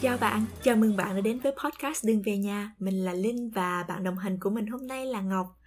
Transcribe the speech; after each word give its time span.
Chào 0.00 0.18
bạn, 0.18 0.44
chào 0.62 0.76
mừng 0.76 0.96
bạn 0.96 1.14
đã 1.14 1.20
đến 1.20 1.38
với 1.38 1.52
podcast 1.52 2.04
Đừng 2.06 2.22
về 2.22 2.36
nhà. 2.36 2.72
Mình 2.78 3.04
là 3.04 3.12
Linh 3.12 3.50
và 3.50 3.84
bạn 3.88 4.04
đồng 4.04 4.18
hành 4.18 4.40
của 4.40 4.50
mình 4.50 4.66
hôm 4.66 4.86
nay 4.86 5.06
là 5.06 5.20
Ngọc. 5.20 5.57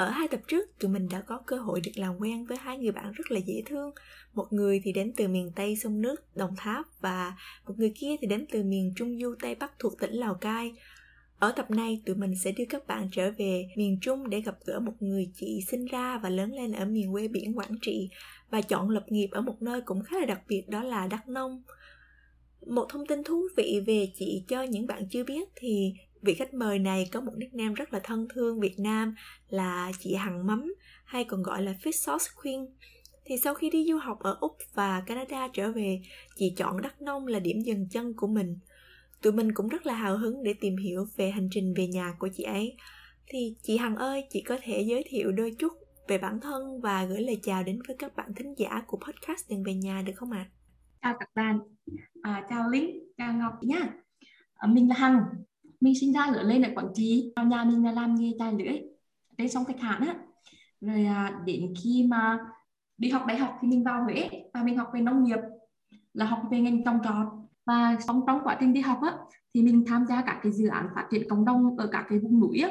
Ở 0.00 0.10
hai 0.10 0.28
tập 0.28 0.40
trước, 0.48 0.78
tụi 0.78 0.90
mình 0.90 1.08
đã 1.10 1.20
có 1.20 1.40
cơ 1.46 1.56
hội 1.56 1.80
được 1.80 1.92
làm 1.94 2.18
quen 2.18 2.44
với 2.44 2.58
hai 2.58 2.78
người 2.78 2.92
bạn 2.92 3.12
rất 3.12 3.30
là 3.30 3.40
dễ 3.46 3.62
thương. 3.66 3.90
Một 4.34 4.52
người 4.52 4.80
thì 4.84 4.92
đến 4.92 5.12
từ 5.16 5.28
miền 5.28 5.52
Tây 5.56 5.76
sông 5.76 6.00
nước, 6.00 6.36
Đồng 6.36 6.56
Tháp 6.56 6.86
và 7.00 7.36
một 7.66 7.74
người 7.78 7.92
kia 7.96 8.16
thì 8.20 8.26
đến 8.26 8.46
từ 8.52 8.62
miền 8.62 8.92
Trung 8.96 9.18
Du 9.20 9.34
Tây 9.42 9.54
Bắc 9.54 9.78
thuộc 9.78 9.98
tỉnh 10.00 10.12
Lào 10.12 10.34
Cai. 10.34 10.72
Ở 11.38 11.52
tập 11.52 11.70
này, 11.70 12.02
tụi 12.06 12.16
mình 12.16 12.34
sẽ 12.44 12.52
đưa 12.52 12.64
các 12.68 12.86
bạn 12.86 13.08
trở 13.12 13.30
về 13.38 13.68
miền 13.76 13.98
Trung 14.00 14.30
để 14.30 14.40
gặp 14.40 14.56
gỡ 14.66 14.80
một 14.80 14.94
người 15.00 15.30
chị 15.34 15.60
sinh 15.70 15.86
ra 15.86 16.18
và 16.18 16.28
lớn 16.28 16.52
lên 16.52 16.72
ở 16.72 16.84
miền 16.84 17.12
quê 17.12 17.28
biển 17.28 17.58
Quảng 17.58 17.78
Trị 17.82 18.08
và 18.50 18.60
chọn 18.60 18.90
lập 18.90 19.04
nghiệp 19.08 19.28
ở 19.30 19.40
một 19.40 19.62
nơi 19.62 19.80
cũng 19.80 20.02
khá 20.02 20.18
là 20.18 20.26
đặc 20.26 20.40
biệt 20.48 20.62
đó 20.68 20.82
là 20.82 21.06
Đắk 21.06 21.28
Nông. 21.28 21.62
Một 22.66 22.86
thông 22.88 23.06
tin 23.06 23.24
thú 23.24 23.48
vị 23.56 23.80
về 23.86 24.08
chị 24.14 24.44
cho 24.48 24.62
những 24.62 24.86
bạn 24.86 25.08
chưa 25.10 25.24
biết 25.24 25.48
thì 25.56 25.92
vị 26.22 26.34
khách 26.34 26.54
mời 26.54 26.78
này 26.78 27.08
có 27.12 27.20
một 27.20 27.32
nickname 27.36 27.74
rất 27.74 27.92
là 27.92 28.00
thân 28.04 28.28
thương 28.34 28.60
Việt 28.60 28.78
Nam 28.78 29.14
là 29.48 29.92
chị 29.98 30.14
Hằng 30.14 30.46
Mắm 30.46 30.74
hay 31.04 31.24
còn 31.24 31.42
gọi 31.42 31.62
là 31.62 31.72
Fish 31.82 31.90
Sauce 31.90 32.24
Queen. 32.42 32.66
Thì 33.24 33.38
sau 33.38 33.54
khi 33.54 33.70
đi 33.70 33.86
du 33.88 33.98
học 33.98 34.18
ở 34.20 34.36
Úc 34.40 34.56
và 34.74 35.02
Canada 35.06 35.48
trở 35.48 35.72
về, 35.72 36.00
chị 36.36 36.54
chọn 36.56 36.80
Đắk 36.82 37.02
Nông 37.02 37.26
là 37.26 37.38
điểm 37.38 37.60
dừng 37.60 37.88
chân 37.90 38.14
của 38.16 38.26
mình. 38.26 38.58
Tụi 39.22 39.32
mình 39.32 39.52
cũng 39.54 39.68
rất 39.68 39.86
là 39.86 39.94
hào 39.94 40.18
hứng 40.18 40.42
để 40.42 40.54
tìm 40.60 40.76
hiểu 40.76 41.06
về 41.16 41.30
hành 41.30 41.48
trình 41.50 41.74
về 41.76 41.86
nhà 41.86 42.14
của 42.18 42.28
chị 42.36 42.42
ấy. 42.42 42.76
Thì 43.26 43.56
chị 43.62 43.76
Hằng 43.76 43.96
ơi, 43.96 44.24
chị 44.30 44.42
có 44.42 44.58
thể 44.62 44.80
giới 44.80 45.04
thiệu 45.08 45.32
đôi 45.32 45.54
chút 45.58 45.72
về 46.08 46.18
bản 46.18 46.40
thân 46.40 46.80
và 46.80 47.04
gửi 47.04 47.20
lời 47.20 47.40
chào 47.42 47.62
đến 47.62 47.78
với 47.88 47.96
các 47.98 48.16
bạn 48.16 48.34
thính 48.36 48.54
giả 48.58 48.82
của 48.86 48.98
podcast 49.06 49.50
Đừng 49.50 49.62
về 49.62 49.74
nhà 49.74 50.02
được 50.06 50.12
không 50.16 50.30
ạ? 50.30 50.46
À? 50.48 50.50
chào 51.02 51.14
các 51.20 51.28
bạn 51.34 51.58
à, 52.22 52.46
chào 52.48 52.70
linh 52.70 52.90
chào 53.16 53.32
ngọc 53.32 53.52
nhá 53.62 53.88
à, 54.54 54.68
mình 54.68 54.88
là 54.88 54.94
hằng 54.94 55.20
mình 55.80 55.94
sinh 56.00 56.12
ra 56.12 56.26
lớn 56.26 56.46
lên 56.46 56.62
ở 56.62 56.70
quảng 56.74 56.92
trị 56.94 57.32
vào 57.36 57.44
nhà 57.44 57.64
mình 57.64 57.84
là 57.84 57.92
làm 57.92 58.14
nghề 58.14 58.32
tài 58.38 58.52
lưỡi 58.52 58.80
trên 59.38 59.48
sông 59.48 59.64
thạch 59.64 59.80
hãn 59.80 60.00
á. 60.00 60.14
Rồi 60.80 61.04
à, 61.04 61.42
đến 61.46 61.74
khi 61.82 62.06
mà 62.10 62.38
đi 62.98 63.10
học 63.10 63.24
đại 63.26 63.36
học 63.36 63.58
thì 63.62 63.68
mình 63.68 63.84
vào 63.84 64.04
huế 64.04 64.28
và 64.54 64.62
mình 64.62 64.76
học 64.76 64.90
về 64.94 65.00
nông 65.00 65.24
nghiệp 65.24 65.38
là 66.14 66.26
học 66.26 66.42
về 66.50 66.60
ngành 66.60 66.84
trồng 66.84 66.98
trọt. 67.04 67.26
Và 67.66 67.96
trong 68.06 68.22
trong 68.26 68.40
quá 68.44 68.56
trình 68.60 68.72
đi 68.72 68.80
học 68.80 68.98
á 69.02 69.16
thì 69.54 69.62
mình 69.62 69.84
tham 69.86 70.06
gia 70.06 70.22
các 70.22 70.40
cái 70.42 70.52
dự 70.52 70.68
án 70.68 70.88
phát 70.94 71.06
triển 71.10 71.28
cộng 71.28 71.44
đồng 71.44 71.76
ở 71.76 71.88
các 71.92 72.06
cái 72.08 72.18
vùng 72.18 72.40
núi 72.40 72.60
á. 72.60 72.70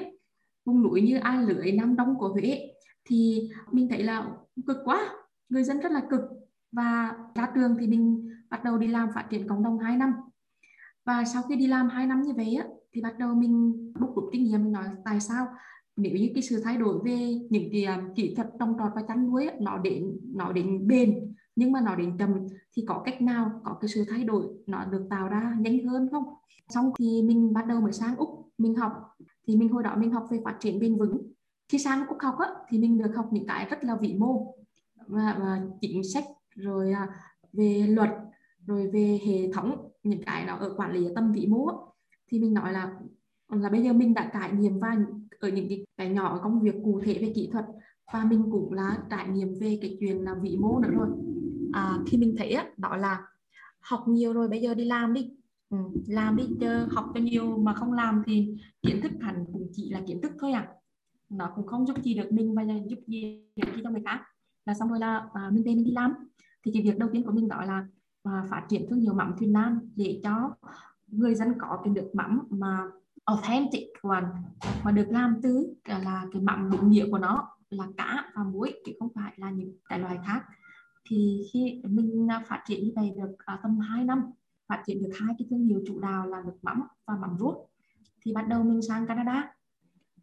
Vùng 0.65 0.83
núi 0.83 1.01
như 1.01 1.17
a 1.17 1.41
lưới 1.41 1.71
nam 1.71 1.95
đông 1.95 2.15
của 2.19 2.27
huế 2.27 2.71
thì 3.05 3.49
mình 3.71 3.87
thấy 3.89 4.03
là 4.03 4.27
cực 4.67 4.77
quá 4.85 5.09
người 5.49 5.63
dân 5.63 5.79
rất 5.79 5.91
là 5.91 6.01
cực. 6.09 6.21
Và 6.71 7.13
ra 7.35 7.47
trường 7.55 7.75
thì 7.79 7.87
mình 7.87 8.29
bắt 8.49 8.63
đầu 8.63 8.77
đi 8.77 8.87
làm 8.87 9.09
phát 9.15 9.25
triển 9.29 9.47
cộng 9.47 9.63
đồng 9.63 9.79
2 9.79 9.97
năm. 9.97 10.13
Và 11.05 11.23
sau 11.25 11.43
khi 11.43 11.55
đi 11.55 11.67
làm 11.67 11.89
2 11.89 12.07
năm 12.07 12.21
như 12.21 12.33
vậy 12.33 12.55
á, 12.55 12.65
thì 12.99 13.03
bắt 13.03 13.19
đầu 13.19 13.35
mình 13.35 13.73
đúc 13.99 14.15
rút 14.15 14.29
kinh 14.31 14.43
nghiệm 14.43 14.63
mình 14.63 14.71
nói 14.71 14.85
tại 15.05 15.19
sao? 15.19 15.47
Nếu 15.97 16.11
như 16.11 16.29
cái 16.33 16.43
sự 16.43 16.61
thay 16.63 16.77
đổi 16.77 16.99
về 17.05 17.39
những 17.49 17.69
cái 17.71 17.83
à, 17.83 18.03
kỹ 18.15 18.33
thuật 18.35 18.49
trồng 18.59 18.75
trọt 18.79 18.91
và 18.95 19.01
chăn 19.07 19.31
nuôi 19.31 19.49
nó 19.61 19.77
đến 19.77 20.19
nó 20.35 20.51
đến 20.51 20.87
bền 20.87 21.33
nhưng 21.55 21.71
mà 21.71 21.81
nó 21.81 21.95
đến 21.95 22.17
chậm 22.17 22.47
thì 22.75 22.83
có 22.87 23.01
cách 23.05 23.21
nào 23.21 23.61
có 23.63 23.77
cái 23.81 23.89
sự 23.89 24.03
thay 24.09 24.23
đổi 24.23 24.45
nó 24.67 24.85
được 24.85 25.07
tạo 25.09 25.27
ra 25.27 25.57
nhanh 25.59 25.87
hơn 25.87 26.07
không? 26.11 26.23
Xong 26.69 26.91
thì 26.99 27.21
mình 27.21 27.53
bắt 27.53 27.67
đầu 27.67 27.81
mới 27.81 27.93
sang 27.93 28.15
úc 28.15 28.29
mình 28.57 28.75
học. 28.75 28.93
Thì 29.47 29.55
mình 29.55 29.69
hồi 29.69 29.83
đó 29.83 29.95
mình 29.97 30.11
học 30.11 30.27
về 30.31 30.39
phát 30.45 30.57
triển 30.59 30.79
bền 30.79 30.97
vững. 30.97 31.31
Khi 31.71 31.79
sang 31.79 32.07
úc 32.07 32.17
học 32.21 32.35
á, 32.39 32.47
thì 32.69 32.77
mình 32.77 32.97
được 32.97 33.11
học 33.15 33.29
những 33.31 33.47
cái 33.47 33.67
rất 33.69 33.83
là 33.83 33.95
vĩ 33.95 34.13
mô 34.13 34.55
và, 35.07 35.37
và 35.39 35.61
chính 35.81 36.03
sách 36.13 36.23
rồi 36.55 36.91
à, 36.91 37.07
về 37.53 37.85
luật 37.89 38.09
rồi 38.65 38.89
về 38.93 39.19
hệ 39.25 39.51
thống 39.53 39.91
những 40.03 40.23
cái 40.25 40.45
nó 40.45 40.55
ở 40.55 40.73
quản 40.77 40.91
lý 40.91 41.05
ở 41.05 41.11
tâm 41.15 41.31
vĩ 41.31 41.47
mô 41.47 41.88
thì 42.29 42.39
mình 42.39 42.53
nói 42.53 42.73
là 42.73 42.91
là 43.49 43.69
bây 43.69 43.83
giờ 43.83 43.93
mình 43.93 44.13
đã 44.13 44.31
trải 44.33 44.51
nghiệm 44.53 44.79
và 44.79 44.97
ở 45.39 45.49
những 45.49 45.69
cái, 45.69 45.85
cái 45.97 46.09
nhỏ 46.09 46.39
công 46.43 46.61
việc 46.61 46.75
cụ 46.83 47.01
thể 47.03 47.19
về 47.21 47.31
kỹ 47.35 47.49
thuật 47.51 47.65
và 48.13 48.25
mình 48.25 48.43
cũng 48.51 48.73
là 48.73 48.97
trải 49.09 49.27
nghiệm 49.27 49.47
về 49.59 49.79
cái 49.81 49.97
chuyện 49.99 50.23
là 50.23 50.35
vĩ 50.41 50.57
mô 50.57 50.79
nữa 50.79 50.89
rồi. 50.91 51.07
À, 51.73 51.97
thì 52.07 52.17
mình 52.17 52.35
thấy 52.37 52.51
á, 52.51 52.65
đó 52.77 52.95
là 52.97 53.21
học 53.79 54.03
nhiều 54.07 54.33
rồi 54.33 54.47
bây 54.47 54.61
giờ 54.61 54.73
đi 54.73 54.85
làm 54.85 55.13
đi. 55.13 55.31
Ừ, 55.69 55.77
làm 56.07 56.35
đi 56.35 56.43
chứ 56.59 56.85
học 56.89 57.05
cho 57.13 57.19
nhiều 57.19 57.57
mà 57.57 57.73
không 57.73 57.93
làm 57.93 58.23
thì 58.25 58.55
kiến 58.81 59.01
thức 59.01 59.11
hẳn 59.21 59.45
cũng 59.53 59.67
chỉ 59.73 59.89
là 59.89 60.01
kiến 60.07 60.21
thức 60.21 60.31
thôi 60.39 60.51
à. 60.51 60.67
Nó 61.29 61.51
cũng 61.55 61.67
không 61.67 61.87
giúp 61.87 62.03
gì 62.03 62.13
được 62.13 62.31
mình 62.31 62.55
và 62.55 62.63
giúp 62.87 62.99
gì 63.07 63.43
được 63.55 63.81
cho 63.83 63.89
người 63.89 64.01
khác. 64.05 64.19
Là 64.65 64.73
xong 64.73 64.89
rồi 64.89 64.99
là 64.99 65.27
à, 65.33 65.49
mình 65.53 65.63
về 65.63 65.75
mình 65.75 65.85
đi 65.85 65.91
làm. 65.91 66.13
Thì 66.65 66.71
cái 66.73 66.83
việc 66.83 66.97
đầu 66.97 67.09
tiên 67.13 67.23
của 67.23 67.31
mình 67.31 67.47
đó 67.47 67.65
là 67.65 67.87
à, 68.23 68.43
phát 68.49 68.65
triển 68.69 68.85
thương 68.89 68.99
hiệu 68.99 69.13
mắm 69.13 69.33
Thuyền 69.39 69.53
Nam 69.53 69.79
để 69.95 70.19
cho 70.23 70.55
người 71.11 71.35
dân 71.35 71.53
có 71.59 71.81
cái 71.83 71.93
nước 71.93 72.09
mắm 72.13 72.41
mà 72.49 72.87
authentic 73.25 73.87
one 74.01 74.25
mà 74.83 74.91
được 74.91 75.07
làm 75.09 75.35
từ 75.43 75.73
là 75.85 76.25
cái 76.33 76.41
mắm 76.41 76.69
đúng 76.71 76.89
nghĩa 76.89 77.05
của 77.11 77.17
nó 77.17 77.49
là 77.69 77.87
cá 77.97 78.31
và 78.35 78.43
muối 78.43 78.73
chứ 78.85 78.91
không 78.99 79.09
phải 79.15 79.33
là 79.37 79.51
những 79.51 79.77
cái 79.89 79.99
loài 79.99 80.17
khác. 80.25 80.45
Thì 81.09 81.41
khi 81.53 81.81
mình 81.83 82.27
phát 82.47 82.63
triển 82.67 82.83
như 82.83 82.91
vậy 82.95 83.13
được 83.17 83.35
à, 83.37 83.59
tầm 83.63 83.79
2 83.79 84.05
năm 84.05 84.23
phát 84.67 84.83
triển 84.85 85.03
được 85.03 85.11
hai 85.19 85.35
cái 85.37 85.47
thương 85.49 85.63
hiệu 85.63 85.81
chủ 85.87 85.99
đạo 85.99 86.27
là 86.27 86.41
nước 86.45 86.57
mắm 86.61 86.83
và 87.05 87.17
mắm 87.21 87.35
ruốc 87.39 87.69
thì 88.25 88.33
bắt 88.33 88.47
đầu 88.47 88.63
mình 88.63 88.81
sang 88.81 89.07
Canada. 89.07 89.53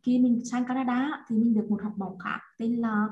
Khi 0.02 0.18
mình 0.18 0.44
sang 0.44 0.64
Canada 0.64 1.24
thì 1.28 1.36
mình 1.36 1.54
được 1.54 1.66
một 1.70 1.82
học 1.82 1.92
bổng 1.96 2.18
khác 2.18 2.38
tên 2.58 2.76
là 2.76 3.08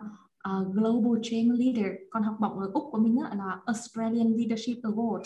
uh, 0.48 0.74
Global 0.74 1.20
Change 1.22 1.50
Leader. 1.58 1.92
Còn 2.10 2.22
học 2.22 2.36
bổng 2.40 2.58
ở 2.58 2.70
Úc 2.74 2.84
của 2.92 2.98
mình 2.98 3.18
là 3.34 3.60
Australian 3.66 4.32
Leadership 4.32 4.82
Award. 4.82 5.22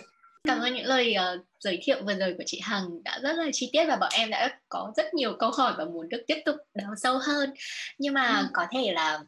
Cảm 0.48 0.60
ơn 0.60 0.74
những 0.74 0.86
lời 0.86 1.16
uh, 1.18 1.46
giới 1.60 1.78
thiệu 1.82 1.96
vừa 2.06 2.14
rồi 2.14 2.34
của 2.38 2.44
chị 2.46 2.60
Hằng 2.62 3.02
đã 3.02 3.18
rất 3.22 3.32
là 3.32 3.50
chi 3.52 3.70
tiết 3.72 3.84
và 3.88 3.96
bọn 3.96 4.10
em 4.12 4.30
đã 4.30 4.58
có 4.68 4.92
rất 4.96 5.14
nhiều 5.14 5.36
câu 5.38 5.50
hỏi 5.50 5.74
và 5.78 5.84
muốn 5.84 6.08
được 6.08 6.22
tiếp 6.26 6.38
tục 6.44 6.56
đào 6.74 6.94
sâu 6.96 7.18
hơn. 7.18 7.50
Nhưng 7.98 8.14
mà 8.14 8.38
ừ. 8.38 8.46
có 8.52 8.66
thể 8.70 8.92
là 8.92 9.18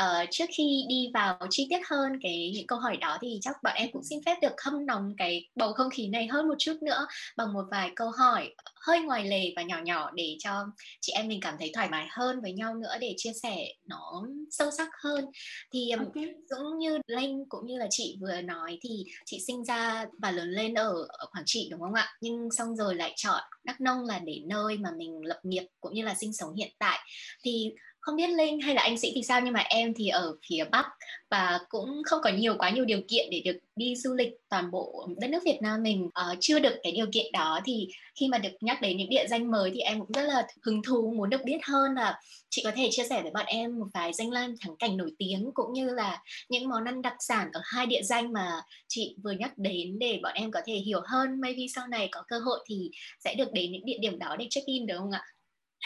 uh, 0.00 0.28
trước 0.30 0.44
khi 0.56 0.84
đi 0.88 1.10
vào 1.14 1.38
chi 1.50 1.66
tiết 1.70 1.80
hơn 1.90 2.12
cái 2.22 2.52
những 2.54 2.66
câu 2.66 2.78
hỏi 2.78 2.96
đó 2.96 3.18
thì 3.20 3.38
chắc 3.42 3.56
bọn 3.62 3.74
em 3.76 3.88
cũng 3.92 4.04
xin 4.04 4.18
phép 4.26 4.36
được 4.42 4.60
hâm 4.64 4.86
nóng 4.86 5.14
cái 5.18 5.48
bầu 5.54 5.72
không 5.72 5.90
khí 5.90 6.08
này 6.08 6.26
hơn 6.26 6.48
một 6.48 6.54
chút 6.58 6.76
nữa 6.82 7.06
bằng 7.36 7.52
một 7.52 7.64
vài 7.70 7.90
câu 7.96 8.10
hỏi 8.10 8.54
hơi 8.86 9.00
ngoài 9.00 9.24
lề 9.24 9.52
và 9.56 9.62
nhỏ 9.62 9.78
nhỏ 9.84 10.10
để 10.14 10.36
cho 10.38 10.66
chị 11.00 11.12
em 11.12 11.28
mình 11.28 11.40
cảm 11.40 11.54
thấy 11.58 11.70
thoải 11.74 11.88
mái 11.88 12.06
hơn 12.10 12.40
với 12.40 12.52
nhau 12.52 12.74
nữa 12.74 12.94
để 13.00 13.14
chia 13.16 13.32
sẻ 13.42 13.66
nó 13.86 14.26
sâu 14.50 14.70
sắc 14.70 14.88
hơn. 15.02 15.24
Thì 15.72 15.90
okay. 15.90 16.34
cũng 16.48 16.78
như 16.78 16.98
Linh 17.06 17.44
cũng 17.48 17.66
như 17.66 17.78
là 17.78 17.86
chị 17.90 18.18
vừa 18.20 18.40
nói 18.40 18.78
thì 18.82 19.04
chị 19.26 19.40
sinh 19.46 19.64
ra 19.64 20.06
và 20.18 20.30
lớn 20.30 20.48
lên 20.50 20.74
ở, 20.74 21.06
ở 21.08 21.26
Quảng 21.32 21.44
Trị 21.46 21.68
đúng 21.70 21.80
không 21.80 21.94
ạ? 21.94 22.08
Nhưng 22.20 22.48
xong 22.50 22.76
rồi 22.76 22.94
lại 22.94 23.12
chọn 23.16 23.42
Đắk 23.64 23.80
Nông 23.80 24.04
là 24.04 24.18
để 24.18 24.40
nơi 24.46 24.78
mà 24.78 24.90
mình 24.96 25.20
lập 25.24 25.40
nghiệp 25.42 25.66
cũng 25.80 25.94
như 25.94 26.04
là 26.04 26.14
sinh 26.14 26.32
sống 26.32 26.54
hiện 26.54 26.72
tại. 26.78 26.98
Thì 27.44 27.70
không 28.04 28.16
biết 28.16 28.30
linh 28.30 28.60
hay 28.60 28.74
là 28.74 28.82
anh 28.82 28.98
sĩ 28.98 29.12
thì 29.14 29.22
sao 29.22 29.40
nhưng 29.40 29.52
mà 29.52 29.60
em 29.60 29.94
thì 29.96 30.08
ở 30.08 30.36
phía 30.48 30.64
bắc 30.64 30.86
và 31.30 31.60
cũng 31.68 32.02
không 32.04 32.20
có 32.22 32.30
nhiều 32.30 32.54
quá 32.58 32.70
nhiều 32.70 32.84
điều 32.84 33.00
kiện 33.08 33.28
để 33.30 33.42
được 33.44 33.58
đi 33.76 33.96
du 33.96 34.14
lịch 34.14 34.28
toàn 34.48 34.70
bộ 34.70 35.08
đất 35.20 35.30
nước 35.30 35.42
Việt 35.44 35.58
Nam 35.62 35.82
mình. 35.82 36.04
Uh, 36.04 36.38
chưa 36.40 36.58
được 36.58 36.74
cái 36.82 36.92
điều 36.92 37.06
kiện 37.12 37.32
đó 37.32 37.60
thì 37.64 37.88
khi 38.20 38.28
mà 38.28 38.38
được 38.38 38.50
nhắc 38.60 38.82
đến 38.82 38.96
những 38.96 39.08
địa 39.08 39.26
danh 39.28 39.50
mới 39.50 39.70
thì 39.74 39.80
em 39.80 40.00
cũng 40.00 40.12
rất 40.12 40.22
là 40.22 40.46
hứng 40.62 40.82
thú 40.82 41.14
muốn 41.16 41.30
được 41.30 41.40
biết 41.44 41.58
hơn 41.62 41.94
là 41.94 42.20
chị 42.50 42.62
có 42.64 42.70
thể 42.76 42.88
chia 42.90 43.04
sẻ 43.10 43.22
với 43.22 43.30
bọn 43.30 43.46
em 43.46 43.78
một 43.78 43.86
vài 43.94 44.12
danh 44.12 44.30
lam 44.30 44.54
thắng 44.60 44.76
cảnh 44.76 44.96
nổi 44.96 45.12
tiếng 45.18 45.50
cũng 45.54 45.72
như 45.72 45.94
là 45.94 46.22
những 46.48 46.68
món 46.68 46.84
ăn 46.84 47.02
đặc 47.02 47.14
sản 47.20 47.48
ở 47.52 47.60
hai 47.64 47.86
địa 47.86 48.02
danh 48.02 48.32
mà 48.32 48.50
chị 48.88 49.16
vừa 49.24 49.32
nhắc 49.32 49.58
đến 49.58 49.98
để 49.98 50.20
bọn 50.22 50.32
em 50.34 50.50
có 50.50 50.60
thể 50.66 50.74
hiểu 50.74 51.00
hơn. 51.04 51.40
Maybe 51.40 51.62
sau 51.74 51.86
này 51.86 52.08
có 52.12 52.22
cơ 52.28 52.38
hội 52.38 52.64
thì 52.68 52.90
sẽ 53.24 53.34
được 53.34 53.52
đến 53.52 53.72
những 53.72 53.84
địa 53.84 53.98
điểm 54.00 54.18
đó 54.18 54.36
để 54.38 54.46
check 54.50 54.66
in 54.66 54.86
được 54.86 54.96
không 54.98 55.10
ạ? 55.10 55.22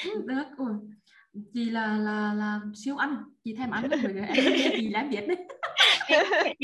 Được, 0.04 0.44
chị 1.54 1.70
là 1.70 1.98
là 1.98 2.34
là 2.34 2.60
siêu 2.74 2.96
ăn 2.96 3.16
chị 3.44 3.54
thèm 3.54 3.70
ăn 3.70 3.88
bởi 3.90 4.12
vì 4.14 4.20
em 4.20 4.52
biết 4.52 4.72
gì 4.76 4.88
là 4.88 5.00
em 5.00 5.10
biết 5.10 5.26
đấy. 5.28 5.46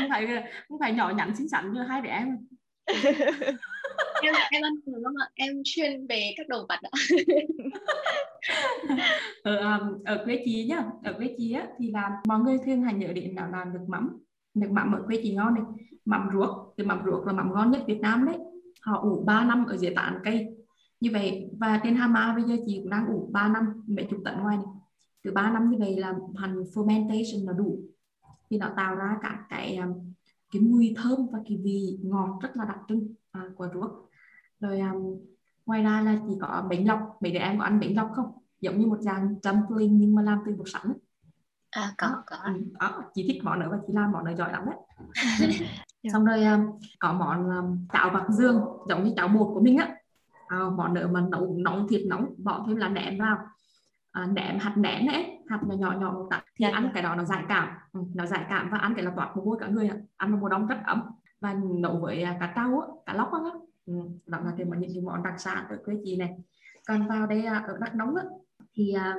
Không 0.00 0.08
phải 0.10 0.26
không 0.68 0.78
phải 0.78 0.92
nhỏ 0.92 1.10
nhắn 1.10 1.36
xinh 1.36 1.48
xắn 1.48 1.72
như 1.72 1.82
hai 1.82 2.00
đứa 2.00 2.08
em. 2.08 2.38
Em 4.22 4.34
em 4.50 4.62
ăn 4.62 4.72
nhiều 4.86 5.00
lắm 5.00 5.12
ạ 5.20 5.26
em 5.34 5.52
chuyên 5.64 6.06
về 6.06 6.34
các 6.36 6.48
đồ 6.48 6.66
vật 6.68 6.80
ạ. 6.82 6.90
Ở 9.42 9.56
um, 9.56 10.04
ở 10.04 10.24
quê 10.24 10.42
chị 10.44 10.66
nhá 10.68 10.84
ở 11.04 11.12
quê 11.12 11.34
chị 11.38 11.52
á 11.52 11.66
thì 11.78 11.90
là 11.90 12.10
mọi 12.28 12.40
người 12.40 12.58
thường 12.66 12.82
hay 12.82 12.94
nhớ 12.94 13.12
đến 13.12 13.34
là 13.36 13.48
làm 13.52 13.72
nước 13.72 13.84
mắm. 13.88 14.18
Nước 14.54 14.70
mắm 14.70 14.92
ở 14.92 15.02
quê 15.06 15.20
chị 15.22 15.34
ngon 15.34 15.54
này 15.54 15.64
mắm 16.04 16.28
ruốc 16.32 16.74
cái 16.76 16.86
mắm 16.86 17.02
ruốc 17.06 17.26
là 17.26 17.32
mắm 17.32 17.52
ngon 17.54 17.70
nhất 17.70 17.82
Việt 17.86 18.00
Nam 18.00 18.26
đấy. 18.26 18.36
Họ 18.80 19.00
ủ 19.02 19.24
3 19.26 19.44
năm 19.44 19.66
ở 19.66 19.76
dưới 19.76 19.94
tán 19.94 20.18
cây 20.24 20.53
như 21.04 21.10
vậy 21.12 21.50
và 21.58 21.80
trên 21.84 21.96
Hama 21.96 22.34
bây 22.34 22.44
giờ 22.44 22.62
chị 22.66 22.80
cũng 22.82 22.90
đang 22.90 23.06
ủ 23.06 23.30
3 23.32 23.48
năm 23.48 23.84
mấy 23.86 24.06
chục 24.10 24.20
tấn 24.24 24.40
ngoài 24.40 24.56
này. 24.56 24.66
Từ 25.22 25.32
3 25.32 25.50
năm 25.50 25.70
như 25.70 25.76
vậy 25.78 25.96
là 25.96 26.14
hành 26.36 26.62
fermentation 26.62 27.46
là 27.46 27.52
đủ. 27.52 27.78
Thì 28.50 28.58
nó 28.58 28.68
tạo 28.76 28.94
ra 28.94 29.18
cả 29.22 29.46
cái 29.48 29.76
um, 29.76 29.92
cái 30.52 30.62
mùi 30.62 30.94
thơm 30.96 31.26
và 31.32 31.38
cái 31.48 31.60
vị 31.64 31.98
ngọt 32.02 32.38
rất 32.42 32.56
là 32.56 32.64
đặc 32.64 32.78
trưng 32.88 33.14
à, 33.32 33.42
của 33.56 33.68
ruốc. 33.74 34.10
Rồi 34.60 34.80
um, 34.80 35.18
ngoài 35.66 35.82
ra 35.82 36.00
là 36.00 36.18
chỉ 36.28 36.34
có 36.40 36.66
bánh 36.70 36.86
lọc. 36.86 37.16
Mấy 37.20 37.32
đứa 37.32 37.38
em 37.38 37.58
có 37.58 37.64
ăn 37.64 37.80
bánh 37.80 37.96
lọc 37.96 38.10
không? 38.14 38.32
Giống 38.60 38.78
như 38.78 38.86
một 38.86 39.00
dạng 39.00 39.34
dumpling 39.42 39.98
nhưng 39.98 40.14
mà 40.14 40.22
làm 40.22 40.38
từ 40.46 40.54
bột 40.56 40.68
sắn. 40.68 40.92
À 41.70 41.94
có 41.98 42.22
có. 42.26 42.36
Ừ, 42.44 42.52
đó 42.80 43.02
chị 43.14 43.24
thích 43.28 43.44
món 43.44 43.60
nữa 43.60 43.68
và 43.70 43.78
chị 43.86 43.92
làm 43.92 44.12
món 44.12 44.24
này 44.24 44.36
giỏi 44.36 44.52
lắm 44.52 44.64
đấy. 44.66 44.76
Xong 46.12 46.24
rồi 46.24 46.44
um, 46.44 46.60
có 46.98 47.12
món 47.12 47.50
um, 47.50 47.86
cháo 47.92 48.10
bạc 48.10 48.26
dương 48.30 48.60
giống 48.88 49.04
như 49.04 49.12
cháo 49.16 49.28
bột 49.28 49.50
của 49.54 49.60
mình 49.60 49.76
á 49.76 49.96
à, 50.54 50.70
món 50.76 50.94
nữa 50.94 51.08
mà 51.12 51.20
nấu 51.30 51.56
nóng 51.64 51.86
thịt 51.88 52.06
nóng 52.06 52.34
bỏ 52.38 52.64
thêm 52.66 52.76
là 52.76 52.88
ném 52.88 53.18
vào. 53.18 53.38
À, 54.12 54.26
ném 54.26 54.58
hạt 54.58 54.74
nén 54.76 55.06
ấy 55.06 55.38
hạt 55.48 55.60
nhỏ 55.66 55.74
nhỏ 55.74 55.92
nhỏ 56.00 56.14
tặng 56.30 56.44
thì 56.56 56.64
dạ, 56.64 56.70
ăn 56.72 56.82
dạ. 56.84 56.90
cái 56.94 57.02
đó 57.02 57.14
nó 57.14 57.24
giải 57.24 57.44
cảm. 57.48 57.68
Ừ, 57.92 58.00
nó 58.14 58.26
giải 58.26 58.44
cảm 58.48 58.70
và 58.70 58.78
ăn 58.78 58.94
cái 58.94 59.04
là 59.04 59.12
toát 59.16 59.36
mồ 59.36 59.42
hôi 59.42 59.56
cả 59.60 59.66
người 59.66 59.90
ăn 60.16 60.30
vào 60.30 60.40
mùa 60.40 60.48
đông 60.48 60.66
rất 60.66 60.78
ấm. 60.86 61.02
Và 61.40 61.56
nấu 61.80 62.00
với 62.00 62.22
à, 62.22 62.36
cá 62.40 62.52
trâu 62.56 62.80
á 62.80 62.86
cá 63.06 63.14
lóc 63.14 63.32
á. 63.32 63.38
Ừ, 63.86 63.94
đó 64.26 64.38
là 64.44 64.52
cái 64.58 64.66
những 64.78 64.90
cái 64.94 65.02
món 65.02 65.22
đặc 65.22 65.34
sản 65.38 65.64
ở 65.68 65.78
quê 65.84 65.94
chị 66.04 66.16
này. 66.16 66.36
Còn 66.88 67.08
vào 67.08 67.26
đây 67.26 67.44
à, 67.44 67.64
ở 67.66 67.76
đắk 67.80 67.94
nóng 67.94 68.14
á, 68.16 68.22
thì 68.74 68.92
à, 68.92 69.14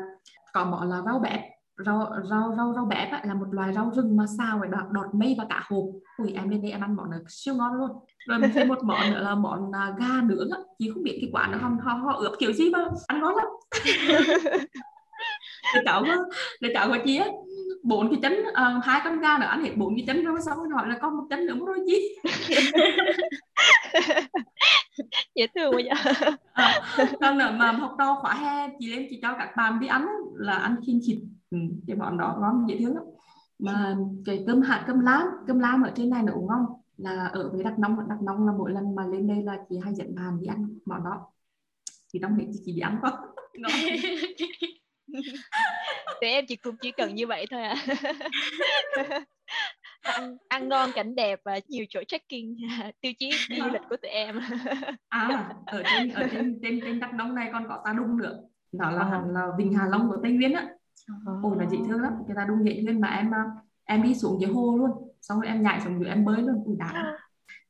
có 0.54 0.66
món 0.66 0.90
là 0.90 1.02
rau 1.02 1.20
bẹp 1.20 1.42
rau 1.77 2.10
rau 2.30 2.54
rau 2.57 2.74
rau 2.75 2.86
bẹp 2.86 3.12
á, 3.12 3.22
là 3.24 3.33
một 3.33 3.48
loài 3.51 3.74
rau 3.74 3.92
rừng 3.95 4.18
mà 4.18 4.25
sao 4.38 4.60
với 4.60 4.69
đọt, 4.69 4.92
đọt 4.92 5.06
mây 5.13 5.36
và 5.38 5.45
cả 5.50 5.63
hộp. 5.69 5.83
Ui 6.18 6.33
em 6.33 6.50
lên 6.50 6.62
đây 6.62 6.72
em 6.72 6.81
ăn 6.81 6.95
món 6.95 7.10
này 7.10 7.19
siêu 7.27 7.56
ngon 7.56 7.74
luôn. 7.74 7.92
Rồi 8.27 8.39
mình 8.39 8.51
thêm 8.54 8.68
một 8.68 8.83
món 8.83 9.12
nữa 9.12 9.19
là 9.19 9.36
món 9.36 9.69
uh, 9.69 10.00
gà 10.00 10.22
nướng 10.24 10.50
á. 10.50 10.57
Chị 10.80 10.92
không 10.94 11.04
biết 11.04 11.18
cái 11.22 11.30
quán 11.33 11.51
nó 11.51 11.57
họ, 11.57 11.94
họ, 11.94 12.13
ướp 12.13 12.33
kiểu 12.39 12.54
gì 12.54 12.69
mà 12.69 12.80
ăn 13.07 13.22
ngon 13.22 13.36
lắm. 13.36 13.48
Để 15.75 15.81
cháu 15.86 16.04
để 16.62 16.69
cháu 16.74 16.88
của 16.88 16.98
chị 17.06 17.18
á 17.18 17.27
bốn 17.83 18.10
cái 18.10 18.19
chân 18.22 18.45
uh, 18.50 18.83
hai 18.83 19.01
con 19.04 19.19
gà 19.19 19.38
nữa 19.38 19.45
ăn 19.45 19.63
hết 19.63 19.72
bốn 19.77 19.95
cái 19.95 20.04
chân 20.07 20.24
rồi 20.24 20.39
xong 20.45 20.57
rồi 20.57 20.68
hỏi 20.74 20.88
là 20.88 20.98
con 21.01 21.18
một 21.18 21.24
chân 21.30 21.45
nữa 21.45 21.56
rồi 21.66 21.77
chi 21.88 22.18
dễ 25.36 25.48
thương 25.56 25.74
quá 25.74 25.81
vậy. 25.86 25.89
À, 26.54 26.81
còn 27.22 27.38
nữa 27.38 27.51
mà 27.56 27.72
học 27.72 27.95
đo 27.98 28.18
khóa 28.22 28.33
hè 28.33 28.69
chị 28.80 28.88
lên 28.88 29.07
chị 29.10 29.19
cho 29.22 29.36
các 29.39 29.50
bạn 29.57 29.80
đi 29.80 29.88
ăn 29.88 30.07
là 30.36 30.54
ăn 30.54 30.75
khiên 30.88 31.00
thịt 31.06 31.18
ừ, 31.56 31.62
cái 31.88 31.98
món 31.98 32.18
đó 32.18 32.38
ngon 32.42 32.66
dễ 32.69 32.78
thương 32.80 32.96
lắm. 32.96 33.04
Mà 33.60 33.98
cái 34.25 34.44
cơm 34.48 34.62
hạt 34.62 34.84
cơm 34.88 35.00
lam 35.00 35.28
cơm 35.48 35.60
lam 35.60 35.81
ở 35.81 35.92
trên 35.96 36.10
này 36.10 36.24
nấu 36.24 36.42
ngon. 36.42 36.66
Là 36.98 37.28
ở 37.28 37.50
với 37.50 37.63
đặc 37.63 37.80
nông 37.80 38.10
đặc 38.10 38.22
nông 38.22 38.48
là 38.48 38.54
mỗi 38.57 38.72
lần 38.72 38.96
mà 38.96 39.07
lên 39.07 39.28
đây 39.28 39.44
là 39.44 39.57
chị 39.69 39.75
hay 39.84 39.96
dẫn 39.96 40.16
bạn 40.16 40.40
đi 40.42 40.48
ăn 40.48 40.80
món 40.86 41.04
đó. 41.04 41.31
Thì 42.13 42.19
trong 42.22 42.38
này 42.38 42.48
chị 42.54 42.60
chỉ 42.66 42.72
đi 42.72 42.80
ăn 42.80 43.00
thôi 43.02 43.12
tụi 46.22 46.30
em 46.30 46.46
chỉ 46.48 46.56
cũng 46.56 46.75
chỉ 46.81 46.92
cần 46.92 47.16
như 47.16 47.28
vậy 47.28 47.46
thôi 47.52 47.62
à. 47.62 47.75
Ăn, 50.01 50.38
ăn 50.48 50.69
ngon 50.69 50.90
cảnh 50.96 51.16
đẹp 51.16 51.40
và 51.44 51.60
nhiều 51.68 51.86
chỗ 51.90 52.04
trekking 52.08 52.56
tiêu 53.01 53.13
chí 53.19 53.31
đi 53.50 53.58
du 53.58 53.66
lịch 53.74 53.81
của 53.90 53.98
tụi 53.98 54.12
em. 54.12 54.40
À 55.10 55.54
ở 55.66 55.84
trên 55.86 56.10
ở 56.10 56.28
trên 56.31 56.60
trên 56.62 56.80
trên 56.81 57.00
đắk 57.00 57.13
nông 57.13 57.36
này 57.36 57.50
còn 57.54 57.66
có 57.69 57.81
ta 57.86 57.94
đung 57.94 58.18
nữa. 58.18 58.40
Đó 58.72 58.92
là 58.92 59.01
à. 59.01 59.24
là 59.28 59.48
vịnh 59.58 59.74
Hà 59.74 59.88
Long 59.88 60.10
của 60.10 60.18
Tây 60.24 60.31
Nguyên 60.31 60.54
á 60.54 60.68
ôi 61.44 61.56
là 61.60 61.66
dễ 61.69 61.78
thương 61.88 62.02
lắm. 62.02 62.13
Cái 62.28 62.36
ta 62.36 62.46
đung 62.46 62.66
dễ 62.66 62.84
thương 62.88 63.00
mà 63.00 63.07
em 63.07 63.31
em 63.86 64.04
đi 64.04 64.16
xuống 64.16 64.38
cái 64.42 64.50
hồ 64.50 64.78
luôn. 64.78 64.92
Xong 65.22 65.40
rồi 65.40 65.48
em 65.48 65.63
nhảy 65.63 65.81
xuống 65.81 66.00
dưới 66.00 66.10
em 66.10 66.25
bơi 66.25 66.42
luôn. 66.42 66.63
Ui 66.66 66.75
đã 66.75 67.18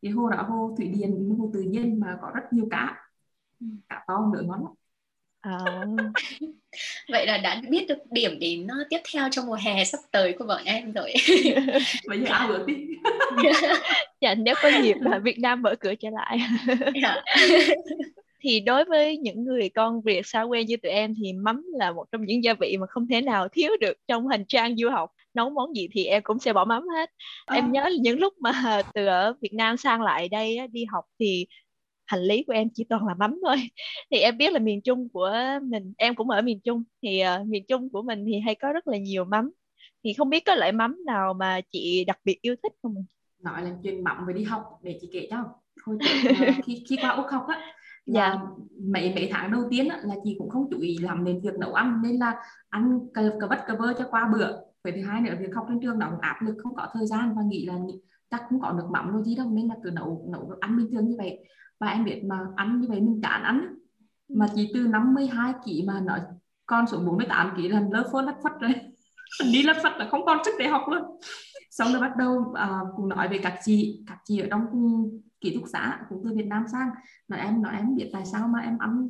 cái 0.02 0.12
hồ 0.12 0.30
đó 0.30 0.46
hồ 0.50 0.76
thủy 0.78 0.88
điền 0.88 1.30
hồ 1.40 1.52
tự 1.54 1.62
nhiên 1.62 2.00
mà 2.00 2.18
có 2.22 2.32
rất 2.36 2.44
nhiều 2.52 2.68
cá. 2.72 2.96
Ừ. 3.60 3.68
cá 3.90 4.04
to 4.08 4.32
nữa 4.34 4.42
ngon 4.44 4.64
lắm. 4.64 4.74
À. 5.42 5.58
vậy 7.12 7.28
là 7.28 7.38
đã 7.38 7.62
biết 7.70 7.86
được 7.88 7.98
điểm 8.12 8.40
đến 8.40 8.68
tiếp 8.90 9.00
theo 9.14 9.30
trong 9.32 9.46
mùa 9.46 9.58
hè 9.62 9.84
sắp 9.84 10.00
tới 10.12 10.36
của 10.40 10.46
bọn 10.46 10.62
em 10.66 10.94
rồi. 10.94 11.14
Bây 12.08 12.20
giờ 12.20 12.26
ao 12.30 12.66
đi. 12.66 12.74
Dạ 14.22 14.36
nếu 14.36 14.56
có 14.64 14.70
dịp 14.84 14.96
là 15.02 15.20
Việt 15.20 15.40
Nam 15.40 15.62
mở 15.62 15.76
cửa 15.80 15.96
trở 15.96 16.10
lại. 16.10 16.40
Dạ. 17.04 17.24
Thì 18.46 18.60
đối 18.60 18.86
với 18.86 19.18
những 19.18 19.44
người 19.44 19.70
con 19.70 20.02
Việt 20.02 20.28
xa 20.28 20.46
quê 20.48 20.64
như 20.64 20.78
tụi 20.78 20.92
em 20.92 21.14
thì 21.24 21.34
mắm 21.34 21.66
là 21.74 21.92
một 21.92 22.06
trong 22.12 22.26
những 22.26 22.44
gia 22.44 22.54
vị 22.54 22.78
mà 22.80 22.88
không 22.88 23.08
thể 23.08 23.22
nào 23.22 23.48
thiếu 23.48 23.72
được 23.82 23.98
trong 24.08 24.28
hành 24.28 24.46
trang 24.48 24.78
du 24.78 24.90
học. 24.90 25.10
Nấu 25.34 25.50
món 25.50 25.76
gì 25.76 25.88
thì 25.92 26.06
em 26.06 26.24
cũng 26.24 26.40
sẽ 26.40 26.54
bỏ 26.54 26.66
mắm 26.66 26.84
hết. 26.96 27.10
À. 27.46 27.56
em 27.56 27.72
nhớ 27.72 27.90
những 28.02 28.20
lúc 28.20 28.34
mà 28.40 28.52
từ 28.94 29.06
ở 29.06 29.34
Việt 29.42 29.54
Nam 29.54 29.78
sang 29.78 30.02
lại 30.02 30.30
đây 30.30 30.58
đi 30.72 30.86
học 30.86 31.04
thì 31.20 31.48
hành 32.06 32.22
lý 32.22 32.44
của 32.44 32.54
em 32.54 32.68
chỉ 32.74 32.84
toàn 32.90 33.08
là 33.08 33.14
mắm 33.14 33.40
thôi. 33.46 33.56
Thì 34.12 34.18
em 34.18 34.38
biết 34.38 34.54
là 34.54 34.60
miền 34.60 34.82
Trung 34.82 35.10
của 35.14 35.34
mình 35.64 35.94
em 35.98 36.16
cũng 36.16 36.30
ở 36.30 36.42
miền 36.42 36.60
Trung 36.64 36.84
thì 37.04 37.24
uh, 37.42 37.48
miền 37.48 37.64
Trung 37.68 37.90
của 37.90 38.02
mình 38.02 38.26
thì 38.28 38.40
hay 38.40 38.56
có 38.56 38.72
rất 38.74 38.88
là 38.88 38.98
nhiều 38.98 39.26
mắm. 39.26 39.52
Thì 40.04 40.14
không 40.14 40.30
biết 40.30 40.46
có 40.46 40.56
loại 40.56 40.72
mắm 40.72 40.98
nào 41.06 41.34
mà 41.34 41.62
chị 41.72 42.04
đặc 42.08 42.20
biệt 42.24 42.42
yêu 42.42 42.56
thích 42.64 42.74
không 42.82 42.96
nói 43.44 43.64
là 43.64 43.72
chuyện 43.84 44.04
mắm 44.04 44.26
với 44.26 44.34
đi 44.34 44.44
học 44.44 44.64
để 44.84 44.98
chị 45.02 45.10
kể 45.14 45.28
cho. 45.32 45.44
Hồi 45.86 45.98
khi 46.66 46.84
khi 46.90 46.98
qua 47.02 47.10
úc 47.10 47.26
học 47.32 47.46
á 47.48 47.76
dạ. 48.06 48.36
mấy 48.88 49.14
mấy 49.16 49.30
tháng 49.32 49.52
đầu 49.52 49.64
tiên 49.70 49.90
á, 49.90 50.00
là 50.04 50.16
chị 50.24 50.36
cũng 50.40 50.50
không 50.50 50.68
chú 50.72 50.80
ý 50.80 50.98
làm 50.98 51.26
đến 51.26 51.42
việc 51.44 51.54
nấu 51.60 51.74
ăn 51.74 52.02
nên 52.04 52.16
là 52.16 52.36
ăn 52.70 53.00
cờ 53.14 53.32
cờ 53.40 53.48
vất 53.48 53.60
cờ 53.68 53.76
vơ 53.76 53.94
cho 53.98 54.08
qua 54.12 54.30
bữa. 54.34 54.52
Với 54.84 54.94
thứ 54.94 55.02
hai 55.02 55.22
nữa 55.22 55.34
việc 55.40 55.56
học 55.56 55.66
trên 55.70 55.80
trường 55.82 56.00
nó 56.00 56.10
cũng 56.10 56.20
áp 56.20 56.38
lực 56.42 56.56
không 56.64 56.76
có 56.76 56.88
thời 56.94 57.08
gian 57.08 57.36
và 57.36 57.42
nghĩ 57.44 57.66
là 57.66 57.78
chắc 58.32 58.44
không 58.50 58.62
có 58.62 58.72
được 58.72 58.90
mắm 58.92 59.12
đâu 59.12 59.24
gì 59.24 59.36
đâu 59.36 59.50
nên 59.50 59.68
là 59.68 59.76
cứ 59.84 59.90
nấu 59.90 60.30
nấu 60.32 60.52
ăn 60.60 60.78
bình 60.78 60.88
thường 60.92 61.08
như 61.08 61.16
vậy. 61.18 61.40
Và 61.80 61.88
em 61.88 62.06
biết 62.06 62.24
mà 62.26 62.40
ăn 62.56 62.82
như 62.82 62.88
vậy 62.90 63.02
mình 63.02 63.22
chán 63.22 63.44
ăn 63.44 63.76
mà 64.30 64.48
chỉ 64.56 64.72
từ 64.74 64.80
52 64.80 65.54
kg 65.54 65.86
mà 65.88 66.02
nó 66.06 66.18
con 66.66 66.88
số 66.88 67.00
48 67.00 67.56
kg 67.56 67.70
là 67.70 67.82
lơ 67.92 68.04
phơ 68.12 68.22
lất 68.22 68.36
phất 68.44 68.52
rồi. 68.60 68.74
Đi 69.54 69.64
lất 69.64 69.78
phất 69.84 69.92
là 69.98 70.08
không 70.12 70.26
còn 70.26 70.38
sức 70.46 70.52
để 70.60 70.68
học 70.68 70.82
luôn. 70.88 71.04
Xong 71.72 71.92
rồi 71.92 72.02
bắt 72.02 72.12
đầu 72.18 72.54
à, 72.54 72.80
uh, 72.82 72.88
cùng 72.96 73.10
nói 73.10 73.28
về 73.28 73.38
các 73.44 73.60
chị 73.64 74.04
các 74.08 74.18
chị 74.26 74.40
ở 74.40 74.48
trong 74.52 74.62
kỹ 75.42 75.56
thuật 75.56 75.70
xã 75.70 76.00
cũng 76.10 76.22
từ 76.24 76.34
Việt 76.36 76.48
Nam 76.48 76.66
sang. 76.72 76.90
Nói 77.28 77.40
em 77.40 77.62
nói 77.62 77.76
em 77.76 77.96
biết 77.96 78.10
tại 78.14 78.26
sao 78.26 78.48
mà 78.48 78.60
em 78.60 78.78
ăn 78.78 79.10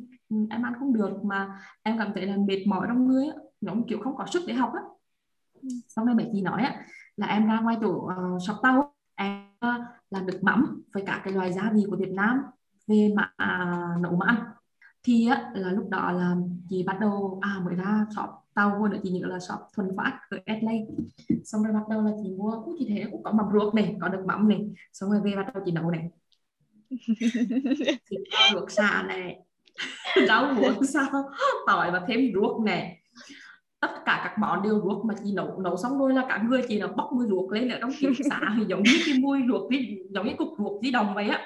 em 0.50 0.62
ăn 0.62 0.74
không 0.78 0.92
được 0.92 1.24
mà 1.24 1.60
em 1.82 1.98
cảm 1.98 2.12
thấy 2.14 2.26
là 2.26 2.36
mệt 2.36 2.66
mỏi 2.66 2.86
trong 2.88 3.06
người 3.08 3.26
nó 3.60 3.74
kiểu 3.88 3.98
không 4.04 4.16
có 4.16 4.26
sức 4.26 4.42
để 4.46 4.54
học 4.54 4.72
á. 4.74 4.82
Xong 5.88 6.06
rồi 6.06 6.14
mấy 6.14 6.30
chị 6.32 6.42
nói 6.42 6.62
á 6.62 6.86
là 7.16 7.26
em 7.26 7.46
ra 7.46 7.60
ngoài 7.60 7.76
chỗ 7.80 7.88
uh, 7.88 8.42
shop 8.42 8.56
tàu 8.62 8.94
em 9.14 9.46
uh, 9.66 9.82
làm 10.10 10.26
được 10.26 10.38
mắm 10.42 10.82
với 10.92 11.02
cả 11.06 11.20
cái 11.24 11.32
loài 11.32 11.52
gia 11.52 11.70
vị 11.74 11.86
của 11.90 11.96
Việt 11.96 12.12
Nam 12.12 12.40
về 12.86 13.12
mà 13.16 13.32
à, 13.36 13.82
nấu 14.00 14.16
mà 14.16 14.26
ăn. 14.26 14.44
Thì 15.02 15.28
á, 15.28 15.50
là 15.54 15.72
lúc 15.72 15.88
đó 15.90 16.12
là 16.12 16.36
chị 16.68 16.84
bắt 16.86 17.00
đầu 17.00 17.38
à 17.42 17.60
mới 17.64 17.74
ra 17.74 18.06
shop 18.16 18.30
tàu 18.54 18.78
hồi 18.78 18.88
nữa. 18.88 18.98
Chị 19.02 19.10
nhớ 19.10 19.26
là 19.26 19.38
shop 19.38 19.58
thuần 19.76 19.88
phát 19.96 20.20
ở 20.30 20.38
LA 20.46 20.72
xong 21.44 21.62
rồi 21.62 21.72
bắt 21.72 21.88
đầu 21.90 22.02
là 22.02 22.10
chị 22.22 22.34
mua 22.38 22.62
cũng 22.64 22.74
chị 22.78 22.86
thấy 22.88 23.08
cũng 23.10 23.22
có 23.22 23.32
mắm 23.32 23.46
ruốc 23.52 23.74
này 23.74 23.96
có 24.00 24.08
được 24.08 24.24
mắm 24.26 24.48
này. 24.48 24.70
Xong 24.92 25.10
rồi 25.10 25.20
về 25.24 25.36
bắt 25.36 25.54
đầu 25.54 25.62
chị 25.66 25.72
nấu 25.72 25.90
này 25.90 26.10
ruốc 28.52 28.70
xà 28.70 29.04
này 29.08 29.36
rau 30.28 30.54
muống 30.54 30.84
sao? 30.84 31.30
Tỏi 31.66 31.90
và 31.90 32.02
thêm 32.08 32.20
ruốc 32.34 32.60
này 32.60 33.02
tất 33.80 33.90
cả 34.06 34.20
các 34.24 34.38
món 34.38 34.62
đều 34.62 34.80
ruốc 34.84 35.04
mà 35.04 35.14
chị 35.24 35.32
nấu 35.34 35.60
nấu 35.60 35.76
xong 35.76 35.98
rồi 35.98 36.12
là 36.12 36.26
cả 36.28 36.42
người 36.48 36.62
chị 36.68 36.80
nó 36.80 36.88
bốc 36.88 37.12
mùi 37.12 37.26
ruốc 37.26 37.52
lên 37.52 37.68
ở 37.68 37.78
trong 37.80 37.90
kiểu 37.98 38.12
xả 38.30 38.40
thì 38.56 38.64
giống 38.68 38.82
như 38.82 38.98
cái 39.06 39.18
mùi 39.18 39.40
ruốc 39.48 39.70
đi 39.70 39.98
giống 40.10 40.26
như 40.26 40.32
cục 40.38 40.48
ruốc 40.58 40.80
di 40.82 40.90
đồng 40.90 41.14
vậy 41.14 41.28
á. 41.28 41.40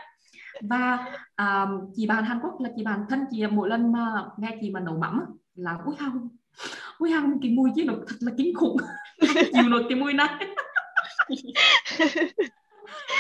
Và 0.62 1.06
um, 1.38 1.90
chị 1.94 2.06
bạn 2.06 2.25
Hàn 2.25 2.38
Quốc 2.42 2.61
là 2.61 2.70
chị 2.76 2.85
bạn 2.85 3.00
thân 3.09 3.20
chị 3.30 3.47
mỗi 3.47 3.68
lần 3.68 3.92
mà 3.92 4.25
nghe 4.38 4.56
chị 4.61 4.70
mà 4.70 4.80
nấu 4.80 4.99
mắm 4.99 5.20
là 5.54 5.78
ui 5.85 5.94
hăng 5.99 6.28
ui 6.99 7.11
hăng 7.11 7.38
cái 7.42 7.50
mùi 7.50 7.70
chứ 7.76 7.85
nó 7.85 7.94
thật 8.09 8.16
là 8.20 8.32
kinh 8.38 8.54
khủng. 8.54 8.76
Chịu 9.52 9.68
nổi 9.68 9.85
cái 9.88 9.99
mùi 9.99 10.12
này 10.12 10.28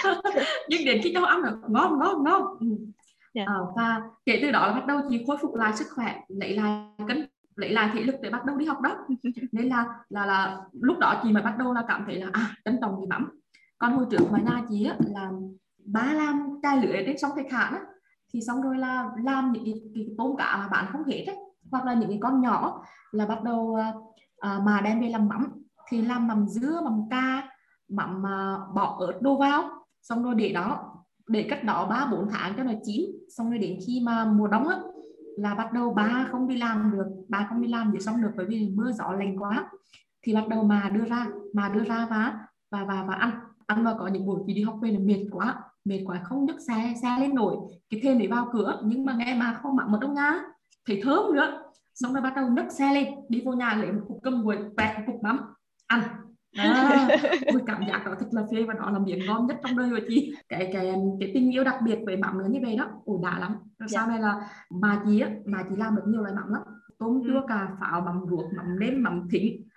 nhưng 0.68 0.84
đến 0.84 1.00
khi 1.04 1.12
cho 1.14 1.24
ăn 1.24 1.42
là 1.42 1.52
ngon 1.68 1.98
ngon 1.98 2.24
ngon. 2.24 2.42
Yeah. 3.32 3.48
à, 3.48 3.54
và 3.76 4.00
kể 4.26 4.38
từ 4.42 4.50
đó 4.50 4.66
là 4.66 4.72
bắt 4.72 4.86
đầu 4.86 5.00
chị 5.08 5.24
khôi 5.26 5.36
phục 5.42 5.54
lại 5.54 5.72
sức 5.76 5.86
khỏe 5.94 6.20
lấy 6.28 6.56
lại 6.56 6.88
cân 7.08 7.26
lấy 7.56 7.70
lại 7.70 7.90
thể 7.94 8.00
lực 8.02 8.14
để 8.22 8.30
bắt 8.30 8.44
đầu 8.44 8.56
đi 8.56 8.66
học 8.66 8.80
đó. 8.80 8.96
Nên 9.52 9.68
là 9.68 9.86
là 10.08 10.26
là 10.26 10.58
lúc 10.80 10.98
đó 10.98 11.20
chị 11.22 11.32
mới 11.32 11.42
bắt 11.42 11.58
đầu 11.58 11.72
là 11.72 11.84
cảm 11.88 12.04
thấy 12.06 12.16
là 12.16 12.26
à 12.32 12.54
trân 12.64 12.78
trọng 12.80 12.96
cái 12.96 13.06
mắm 13.06 13.40
còn 13.78 13.92
hồi 13.92 14.06
trước 14.10 14.26
mà 14.30 14.38
nhà 14.38 14.62
chị 14.68 14.84
á, 14.84 14.96
là 15.14 15.30
ba 15.84 16.12
làm 16.12 16.58
chai 16.62 16.76
lưới 16.76 17.02
trên 17.06 17.18
sông 17.18 17.30
Thạch 17.36 17.52
Hãn 17.52 17.72
á 17.72 17.80
thì 18.32 18.40
xong 18.46 18.62
rồi 18.62 18.78
là 18.78 19.10
làm 19.24 19.52
những 19.52 19.64
cái, 19.64 19.74
cái, 19.94 20.08
tôm 20.18 20.36
cá 20.36 20.56
mà 20.56 20.68
bán 20.68 20.86
không 20.92 21.04
hết 21.04 21.24
ấy. 21.26 21.36
hoặc 21.70 21.84
là 21.84 21.94
những 21.94 22.08
cái 22.08 22.18
con 22.22 22.40
nhỏ 22.40 22.84
là 23.10 23.26
bắt 23.26 23.42
đầu 23.42 23.78
uh, 24.46 24.62
mà 24.62 24.80
đem 24.84 25.00
về 25.00 25.08
làm 25.08 25.28
mắm. 25.28 25.46
Thì 25.88 26.02
làm 26.02 26.28
mắm 26.28 26.46
dưa 26.48 26.80
mắm 26.84 27.02
ca 27.10 27.48
mắm 27.88 28.18
uh, 28.18 28.74
bỏ 28.74 28.96
ớt 29.00 29.18
đồ 29.20 29.36
vào 29.36 29.79
xong 30.02 30.22
rồi 30.22 30.34
để 30.34 30.52
đó, 30.52 30.94
để 31.28 31.46
cách 31.50 31.64
đó 31.64 31.86
ba, 31.86 32.06
bốn 32.10 32.28
tháng 32.30 32.52
cho 32.56 32.64
nó 32.64 32.72
chín. 32.84 33.04
Xong 33.36 33.50
rồi 33.50 33.58
đến 33.58 33.78
khi 33.86 34.02
mà 34.04 34.24
mùa 34.24 34.46
đông 34.46 34.68
á, 34.68 34.78
là 35.36 35.54
bắt 35.54 35.72
đầu 35.72 35.94
ba 35.94 36.26
không 36.30 36.48
đi 36.48 36.56
làm 36.56 36.90
được, 36.92 37.06
ba 37.28 37.46
không 37.48 37.62
đi 37.62 37.68
làm 37.68 37.92
gì 37.92 37.98
xong 38.00 38.22
được 38.22 38.30
bởi 38.36 38.46
vì 38.46 38.72
mưa 38.74 38.92
gió 38.92 39.12
lạnh 39.12 39.36
quá. 39.38 39.70
Thì 40.22 40.34
bắt 40.34 40.48
đầu 40.48 40.64
mà 40.64 40.90
đưa 40.94 41.04
ra, 41.04 41.26
mà 41.54 41.68
đưa 41.68 41.84
ra 41.84 42.06
và 42.10 42.38
và 42.70 42.84
và 42.84 43.04
và 43.08 43.14
ăn. 43.14 43.30
Ăn 43.66 43.84
và 43.84 43.94
có 43.98 44.06
những 44.06 44.26
buổi 44.26 44.40
thì 44.46 44.54
đi 44.54 44.62
học 44.62 44.78
về 44.82 44.90
là 44.90 44.98
mệt 44.98 45.24
quá 45.32 45.62
mệt 45.84 46.02
quá, 46.06 46.20
không 46.24 46.44
nhấc 46.44 46.60
xe 46.60 46.94
xe 47.02 47.16
lên 47.20 47.34
nổi. 47.34 47.56
Cái 47.90 48.00
thêm 48.02 48.18
để 48.18 48.26
vào 48.26 48.48
cửa, 48.52 48.80
nhưng 48.84 49.04
mà 49.04 49.14
nghe 49.14 49.34
mà 49.34 49.58
không 49.62 49.76
mặc 49.76 49.88
một 49.88 49.98
ông 50.00 50.14
nga, 50.14 50.42
thấy 50.86 51.00
thơm 51.04 51.34
nữa. 51.34 51.62
Xong 51.94 52.12
rồi 52.12 52.22
bắt 52.22 52.32
đầu 52.36 52.48
nhấc 52.48 52.72
xe 52.72 52.94
lên, 52.94 53.14
đi 53.28 53.42
vô 53.44 53.52
nhà 53.52 53.74
lấy 53.74 53.92
một 53.92 54.00
cục 54.08 54.18
cơm 54.22 54.42
nguội, 54.42 54.58
quẹt 54.76 54.98
một 54.98 55.02
cục 55.06 55.22
mắm, 55.22 55.40
ăn 55.86 56.00
à, 56.52 57.08
ôi, 57.46 57.62
cảm 57.66 57.82
giác 57.88 58.02
đó 58.06 58.14
thật 58.20 58.26
là 58.30 58.42
phê 58.52 58.62
và 58.62 58.74
đó 58.74 58.90
là 58.90 58.98
miếng 58.98 59.26
ngon 59.26 59.46
nhất 59.46 59.56
trong 59.62 59.78
đời 59.78 59.90
của 59.90 60.06
chị 60.08 60.34
cái 60.48 60.70
cái 60.72 60.94
cái 61.20 61.30
tình 61.34 61.50
yêu 61.50 61.64
đặc 61.64 61.74
biệt 61.84 61.98
với 62.06 62.16
mắm 62.16 62.38
là 62.38 62.48
như 62.48 62.60
vậy 62.62 62.76
đó 62.76 62.90
ủa 63.04 63.22
đã 63.22 63.38
lắm 63.38 63.52
rồi 63.78 63.88
dạ. 63.88 64.00
sau 64.00 64.08
này 64.08 64.20
là 64.20 64.50
mà 64.70 65.02
chị 65.06 65.20
á 65.20 65.30
mà 65.44 65.64
chị 65.68 65.74
làm 65.78 65.96
được 65.96 66.02
nhiều 66.06 66.22
loại 66.22 66.34
mắm 66.34 66.52
lắm 66.52 66.62
tôm 66.98 67.20
ừ. 67.22 67.28
chua 67.28 67.46
cà 67.46 67.68
pháo 67.80 68.00
mắm 68.00 68.20
ruột 68.30 68.44
mắm 68.56 68.78
nêm 68.78 69.02
mắm 69.02 69.28
thịnh 69.30 69.68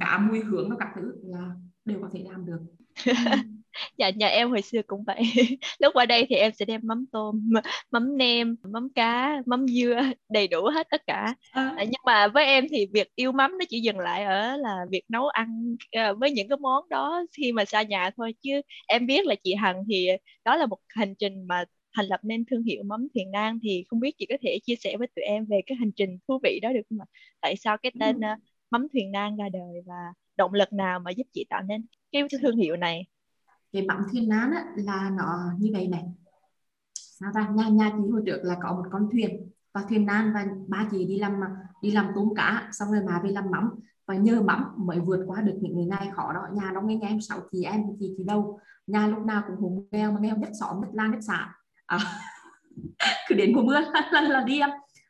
cả 0.00 0.18
mùi 0.18 0.40
hương 0.40 0.70
và 0.70 0.76
các 0.78 0.88
thứ 0.94 1.14
là 1.22 1.54
đều 1.84 1.98
có 2.02 2.08
thể 2.12 2.24
làm 2.30 2.46
được 2.46 2.60
dạ 4.00 4.10
nhà 4.10 4.26
em 4.26 4.50
hồi 4.50 4.62
xưa 4.62 4.80
cũng 4.86 5.04
vậy 5.04 5.22
lúc 5.78 5.94
qua 5.94 6.06
đây 6.06 6.26
thì 6.28 6.36
em 6.36 6.52
sẽ 6.52 6.64
đem 6.64 6.80
mắm 6.84 7.04
tôm 7.12 7.50
mắm 7.90 8.16
nem 8.18 8.56
mắm 8.62 8.88
cá 8.94 9.36
mắm 9.46 9.66
dưa 9.68 10.00
đầy 10.28 10.48
đủ 10.48 10.64
hết 10.74 10.86
tất 10.90 11.02
cả 11.06 11.34
à. 11.50 11.76
nhưng 11.78 12.00
mà 12.06 12.28
với 12.28 12.44
em 12.44 12.66
thì 12.70 12.86
việc 12.92 13.08
yêu 13.14 13.32
mắm 13.32 13.58
nó 13.58 13.64
chỉ 13.68 13.80
dừng 13.80 13.98
lại 13.98 14.24
ở 14.24 14.56
là 14.56 14.76
việc 14.90 15.02
nấu 15.08 15.28
ăn 15.28 15.76
ờ, 15.92 16.14
với 16.14 16.30
những 16.30 16.48
cái 16.48 16.58
món 16.60 16.88
đó 16.88 17.24
khi 17.36 17.52
mà 17.52 17.64
xa 17.64 17.82
nhà 17.82 18.10
thôi 18.16 18.34
chứ 18.42 18.60
em 18.86 19.06
biết 19.06 19.26
là 19.26 19.34
chị 19.44 19.54
Hằng 19.54 19.84
thì 19.90 20.08
đó 20.44 20.56
là 20.56 20.66
một 20.66 20.78
hành 20.88 21.14
trình 21.14 21.46
mà 21.46 21.64
thành 21.96 22.06
lập 22.06 22.20
nên 22.22 22.44
thương 22.50 22.62
hiệu 22.62 22.82
mắm 22.82 23.08
Thiền 23.14 23.30
Nam 23.30 23.58
thì 23.62 23.84
không 23.88 24.00
biết 24.00 24.14
chị 24.18 24.26
có 24.28 24.36
thể 24.42 24.58
chia 24.62 24.76
sẻ 24.76 24.96
với 24.96 25.06
tụi 25.16 25.24
em 25.24 25.46
về 25.46 25.60
cái 25.66 25.76
hành 25.76 25.92
trình 25.96 26.18
thú 26.28 26.38
vị 26.42 26.60
đó 26.62 26.72
được 26.72 26.82
không 26.90 26.98
ạ? 27.00 27.06
Tại 27.40 27.56
sao 27.56 27.76
cái 27.82 27.92
tên 28.00 28.20
ừ. 28.20 28.28
mắm 28.70 28.86
Thuyền 28.92 29.12
Nam 29.12 29.36
ra 29.36 29.48
đời 29.52 29.82
và 29.86 29.94
động 30.36 30.54
lực 30.54 30.72
nào 30.72 31.00
mà 31.00 31.10
giúp 31.10 31.26
chị 31.32 31.46
tạo 31.50 31.62
nên 31.62 31.86
cái 32.12 32.22
thương 32.42 32.56
hiệu 32.56 32.76
này? 32.76 33.06
Cái 33.72 33.86
mắm 33.86 34.02
thiên 34.12 34.28
nán 34.28 34.50
á, 34.50 34.64
là 34.76 35.10
nó 35.10 35.52
như 35.58 35.70
vậy 35.72 35.88
này. 35.88 36.04
Sao 36.94 37.32
ra 37.32 37.48
nhà 37.48 37.68
nhà 37.68 37.90
chị 37.96 38.10
hồi 38.12 38.22
trước 38.26 38.38
là 38.42 38.56
có 38.62 38.72
một 38.72 38.84
con 38.92 39.08
thuyền 39.12 39.50
và 39.72 39.82
thuyền 39.88 40.06
nan 40.06 40.32
và 40.34 40.46
ba 40.68 40.88
chị 40.90 41.04
đi 41.04 41.18
làm 41.18 41.40
đi 41.82 41.90
làm 41.90 42.08
tôm 42.14 42.34
cá 42.36 42.68
xong 42.72 42.92
rồi 42.92 43.02
mà 43.06 43.20
về 43.24 43.30
làm 43.30 43.50
mắm. 43.50 43.70
Và 44.06 44.14
nhờ 44.16 44.42
mắm 44.42 44.64
mới 44.76 45.00
vượt 45.00 45.24
qua 45.26 45.40
được 45.40 45.58
những 45.60 45.88
ngày 45.88 46.10
khó 46.14 46.32
đó. 46.32 46.40
Nhà 46.52 46.70
nó 46.74 46.80
nghe 46.80 46.96
nhà 46.96 47.08
em 47.08 47.20
sáu 47.20 47.40
chị 47.52 47.62
em 47.64 47.82
chị 48.00 48.14
chị 48.16 48.24
đâu? 48.24 48.60
Nhà 48.86 49.06
lúc 49.06 49.26
nào 49.26 49.42
cũng 49.46 49.56
hùng 49.56 49.88
nghèo 49.90 50.12
mà 50.12 50.20
nghèo 50.20 50.36
nhất 50.36 50.50
xóm 50.60 50.80
nhất 50.80 50.88
lan 50.92 51.10
nhất 51.10 51.20
xã. 51.26 51.54
À, 51.86 51.98
cứ 53.28 53.34
đến 53.34 53.52
mùa 53.54 53.62
mưa 53.62 53.80
là, 54.12 54.20
là 54.20 54.42
đi 54.42 54.60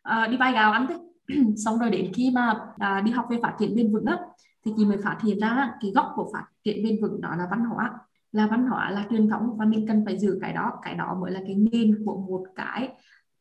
à, 0.03 0.27
đi 0.27 0.37
vai 0.37 0.53
gạo 0.53 0.73
ăn 0.73 0.87
thế. 0.89 0.97
Xong 1.65 1.79
rồi 1.79 1.91
đến 1.91 2.13
khi 2.15 2.31
mà 2.35 2.61
à, 2.79 3.01
đi 3.01 3.11
học 3.11 3.27
về 3.31 3.39
phát 3.43 3.57
triển 3.59 3.77
bền 3.77 3.93
vững 3.93 4.05
đó 4.05 4.19
thì 4.65 4.73
chị 4.77 4.85
mới 4.85 4.99
phát 5.05 5.19
hiện 5.23 5.39
ra 5.39 5.73
cái 5.81 5.93
gốc 5.95 6.13
của 6.15 6.31
phát 6.33 6.45
triển 6.65 6.85
bền 6.85 7.03
vững 7.03 7.21
đó 7.21 7.37
là 7.37 7.47
văn 7.51 7.65
hóa 7.65 7.91
là 8.33 8.47
văn 8.47 8.67
hóa 8.67 8.91
là 8.91 9.07
truyền 9.11 9.29
thống 9.29 9.57
và 9.57 9.65
mình 9.65 9.87
cần 9.89 10.03
phải 10.05 10.19
giữ 10.19 10.39
cái 10.41 10.53
đó. 10.53 10.73
Cái 10.83 10.95
đó 10.95 11.19
mới 11.21 11.31
là 11.31 11.41
cái 11.47 11.55
nền 11.55 12.05
của 12.05 12.21
một 12.21 12.45
cái 12.55 12.89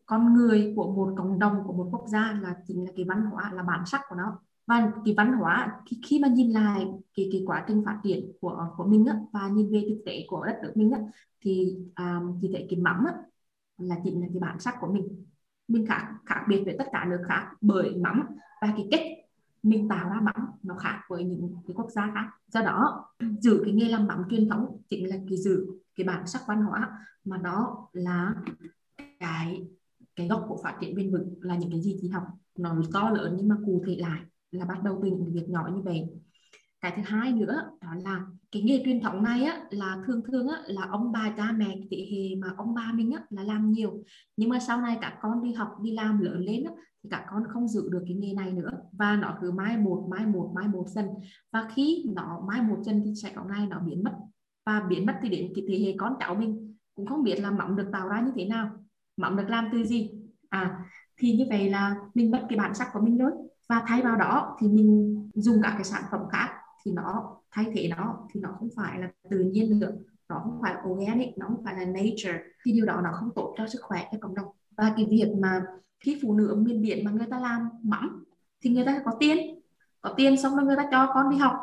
con 0.06 0.34
người 0.34 0.74
của 0.76 0.92
một 0.92 1.14
cộng 1.18 1.40
đồng 1.40 1.64
của 1.66 1.74
một 1.74 1.88
quốc 1.92 2.06
gia 2.08 2.40
là 2.42 2.56
chính 2.68 2.86
là 2.86 2.92
cái 2.96 3.06
văn 3.06 3.26
hóa 3.26 3.52
là 3.54 3.64
bản 3.64 3.86
sắc 3.86 4.02
của 4.10 4.16
nó. 4.16 4.40
Và 4.68 4.92
cái 5.06 5.14
văn 5.18 5.34
hóa 5.34 5.72
khi, 5.86 6.02
khi 6.06 6.20
mà 6.20 6.28
nhìn 6.28 6.52
lại 6.52 6.88
cái 7.16 7.30
cái 7.32 7.44
quá 7.46 7.66
trình 7.68 7.84
phát 7.86 8.00
triển 8.04 8.32
của 8.42 8.68
của 8.78 8.86
mình 8.86 9.06
á, 9.06 9.16
và 9.34 9.48
nhìn 9.48 9.72
về 9.72 9.86
thực 9.90 10.02
tế 10.06 10.26
của 10.28 10.46
đất 10.46 10.60
nước 10.64 10.72
mình 10.76 10.92
á, 10.92 11.00
thì 11.42 11.78
à, 11.96 12.18
um, 12.18 12.40
thì 12.42 12.50
thấy 12.54 12.68
cái 12.70 12.80
mắm 12.80 13.04
á, 13.06 13.14
là 13.78 13.96
chính 14.04 14.22
là 14.22 14.28
cái 14.34 14.40
bản 14.40 14.60
sắc 14.60 14.76
của 14.82 14.94
mình. 14.94 15.26
Mình 15.68 15.86
khác 15.86 16.14
khác 16.26 16.46
biệt 16.48 16.62
với 16.66 16.76
tất 16.78 16.86
cả 16.92 17.06
nước 17.10 17.22
khác 17.28 17.48
bởi 17.62 17.96
mắm 17.96 18.24
và 18.62 18.74
cái 18.78 18.88
cách 18.92 19.02
mình 19.64 19.90
tạo 19.90 20.10
ra 20.10 20.22
mắm 20.22 20.46
nó 20.64 20.76
khác 20.76 21.02
với 21.08 21.24
những 21.24 21.56
cái 21.68 21.76
quốc 21.76 21.92
gia 21.92 22.12
khác. 22.14 22.30
Do 22.48 22.62
đó, 22.62 23.06
giữ 23.40 23.62
cái 23.66 23.74
nghề 23.74 23.86
làm 23.86 24.08
mắm 24.08 24.24
truyền 24.30 24.50
thống 24.50 24.82
chính 24.90 25.10
là 25.10 25.16
cái 25.30 25.38
giữ 25.38 25.68
cái 25.96 26.08
bản 26.08 26.28
sắc 26.28 26.42
văn 26.48 26.62
hóa, 26.62 27.06
mà 27.26 27.38
đó 27.38 27.88
là 27.94 28.36
cái 29.20 29.68
cái 30.16 30.28
gốc 30.28 30.46
của 30.48 30.60
phát 30.64 30.78
triển 30.82 30.96
bền 30.96 31.12
vững 31.12 31.34
là 31.42 31.56
những 31.56 31.72
cái 31.72 31.82
gì 31.82 31.98
chị 32.02 32.10
học. 32.10 32.24
Nó 32.58 32.82
to 32.94 33.10
lớn 33.10 33.34
nhưng 33.38 33.48
mà 33.48 33.56
cụ 33.66 33.84
thể 33.88 33.96
lại 33.96 34.22
là 34.52 34.66
bắt 34.66 34.84
đầu 34.84 35.00
từ 35.04 35.10
những 35.10 35.34
việc 35.34 35.50
nhỏ 35.50 35.70
như 35.74 35.82
vậy. 35.82 36.10
Cái 36.82 36.94
thứ 36.96 37.02
hai 37.06 37.32
nữa 37.32 37.72
đó 37.82 37.90
là 38.04 38.26
cái 38.52 38.62
nghề 38.62 38.82
truyền 38.86 39.02
thống 39.02 39.24
này 39.24 39.44
á, 39.44 39.62
là 39.70 39.98
thường 40.08 40.22
thường 40.32 40.48
á, 40.48 40.58
là 40.66 40.88
ông 40.92 41.12
bà 41.12 41.34
cha 41.38 41.52
mẹ 41.52 41.78
thế 41.92 42.08
hệ 42.12 42.36
mà 42.36 42.54
ông 42.58 42.74
bà 42.74 42.92
mình 42.94 43.12
á, 43.12 43.24
là 43.30 43.44
làm 43.44 43.72
nhiều. 43.72 44.04
Nhưng 44.38 44.50
mà 44.50 44.60
sau 44.60 44.82
này 44.82 44.98
các 45.02 45.18
con 45.22 45.44
đi 45.44 45.54
học 45.54 45.70
đi 45.82 45.92
làm 45.92 46.20
lớn 46.22 46.40
lên 46.40 46.64
á, 46.64 46.72
thì 47.04 47.10
các 47.10 47.26
con 47.32 47.44
không 47.50 47.68
giữ 47.68 47.90
được 47.92 48.04
cái 48.08 48.16
nghề 48.16 48.34
này 48.34 48.52
nữa. 48.52 48.72
Và 48.92 49.16
nó 49.16 49.38
cứ 49.42 49.52
mai 49.52 49.78
một 49.78 50.08
mai 50.10 50.26
một 50.26 50.52
mai 50.56 50.68
một 50.68 50.86
dần. 50.88 51.06
Và 51.52 51.70
khi 51.76 52.06
nó 52.16 52.44
mai 52.48 52.62
một 52.62 52.78
dần 52.84 53.02
thì 53.06 53.14
sẽ 53.16 53.32
có 53.36 53.44
ngày 53.44 53.68
nó 53.68 53.80
biến 53.80 54.04
mất. 54.04 54.12
Và 54.66 54.80
biến 54.90 55.06
mất 55.06 55.20
thì 55.22 55.30
đến 55.30 55.52
cái 55.56 55.66
thế 55.68 55.80
hệ 55.86 55.96
con 55.98 56.14
cháu 56.20 56.36
mình. 56.36 56.76
Cũng 56.96 57.06
không 57.06 57.24
biết 57.24 57.40
là 57.40 57.52
mắm 57.52 57.76
được 57.76 57.90
tạo 57.92 58.08
ra 58.08 58.22
như 58.22 58.32
thế 58.36 58.46
nào. 58.46 58.70
Mắm 59.18 59.38
được 59.38 59.50
làm 59.50 59.70
từ 59.72 59.84
gì? 59.84 60.12
À 60.50 60.86
thì 61.18 61.38
như 61.38 61.46
vậy 61.50 61.70
là 61.70 61.96
mình 62.14 62.32
mất 62.32 62.46
cái 62.50 62.58
bản 62.58 62.74
sắc 62.74 62.88
của 62.94 63.02
mình 63.02 63.18
rồi. 63.18 63.32
Và 63.70 63.84
thay 63.88 64.02
vào 64.02 64.16
đó 64.18 64.58
thì 64.60 64.68
mình 64.68 65.16
dùng 65.34 65.62
các 65.64 65.72
cái 65.72 65.84
sản 65.84 66.04
phẩm 66.12 66.22
khác 66.32 66.50
thì 66.86 66.92
nó 66.92 67.38
thay 67.52 67.66
thế 67.74 67.90
nó, 67.98 68.28
thì 68.34 68.40
nó 68.40 68.50
không 68.60 68.70
phải 68.76 69.00
là 69.00 69.12
tự 69.30 69.40
nhiên 69.40 69.80
nữa 69.80 69.92
nó 70.30 70.40
không 70.44 70.60
phải 70.62 70.74
là 70.74 70.82
organic, 70.90 71.38
nó 71.38 71.48
không 71.48 71.64
phải 71.64 71.76
là 71.76 71.86
nature. 71.86 72.40
Thì 72.66 72.72
điều 72.72 72.86
đó 72.86 73.02
nó 73.04 73.10
không 73.14 73.30
tốt 73.36 73.56
cho 73.58 73.68
sức 73.68 73.80
khỏe 73.82 74.08
cho 74.12 74.18
cộng 74.22 74.36
đồng. 74.36 74.48
Và 74.78 74.94
cái 74.96 75.08
việc 75.10 75.34
mà 75.40 75.66
khi 76.00 76.20
phụ 76.22 76.34
nữ 76.34 76.48
ở 76.48 76.56
miền 76.56 76.82
biển 76.82 77.06
mà 77.06 77.12
người 77.12 77.28
ta 77.32 77.40
làm 77.40 77.70
mắm, 77.84 78.26
thì 78.62 78.70
người 78.70 78.86
ta 78.86 79.02
có 79.06 79.12
tiền. 79.20 79.60
Có 80.02 80.14
tiền 80.18 80.38
xong 80.38 80.56
rồi 80.56 80.66
người 80.66 80.76
ta 80.76 80.88
cho 80.92 81.12
con 81.14 81.30
đi 81.30 81.38
học. 81.38 81.54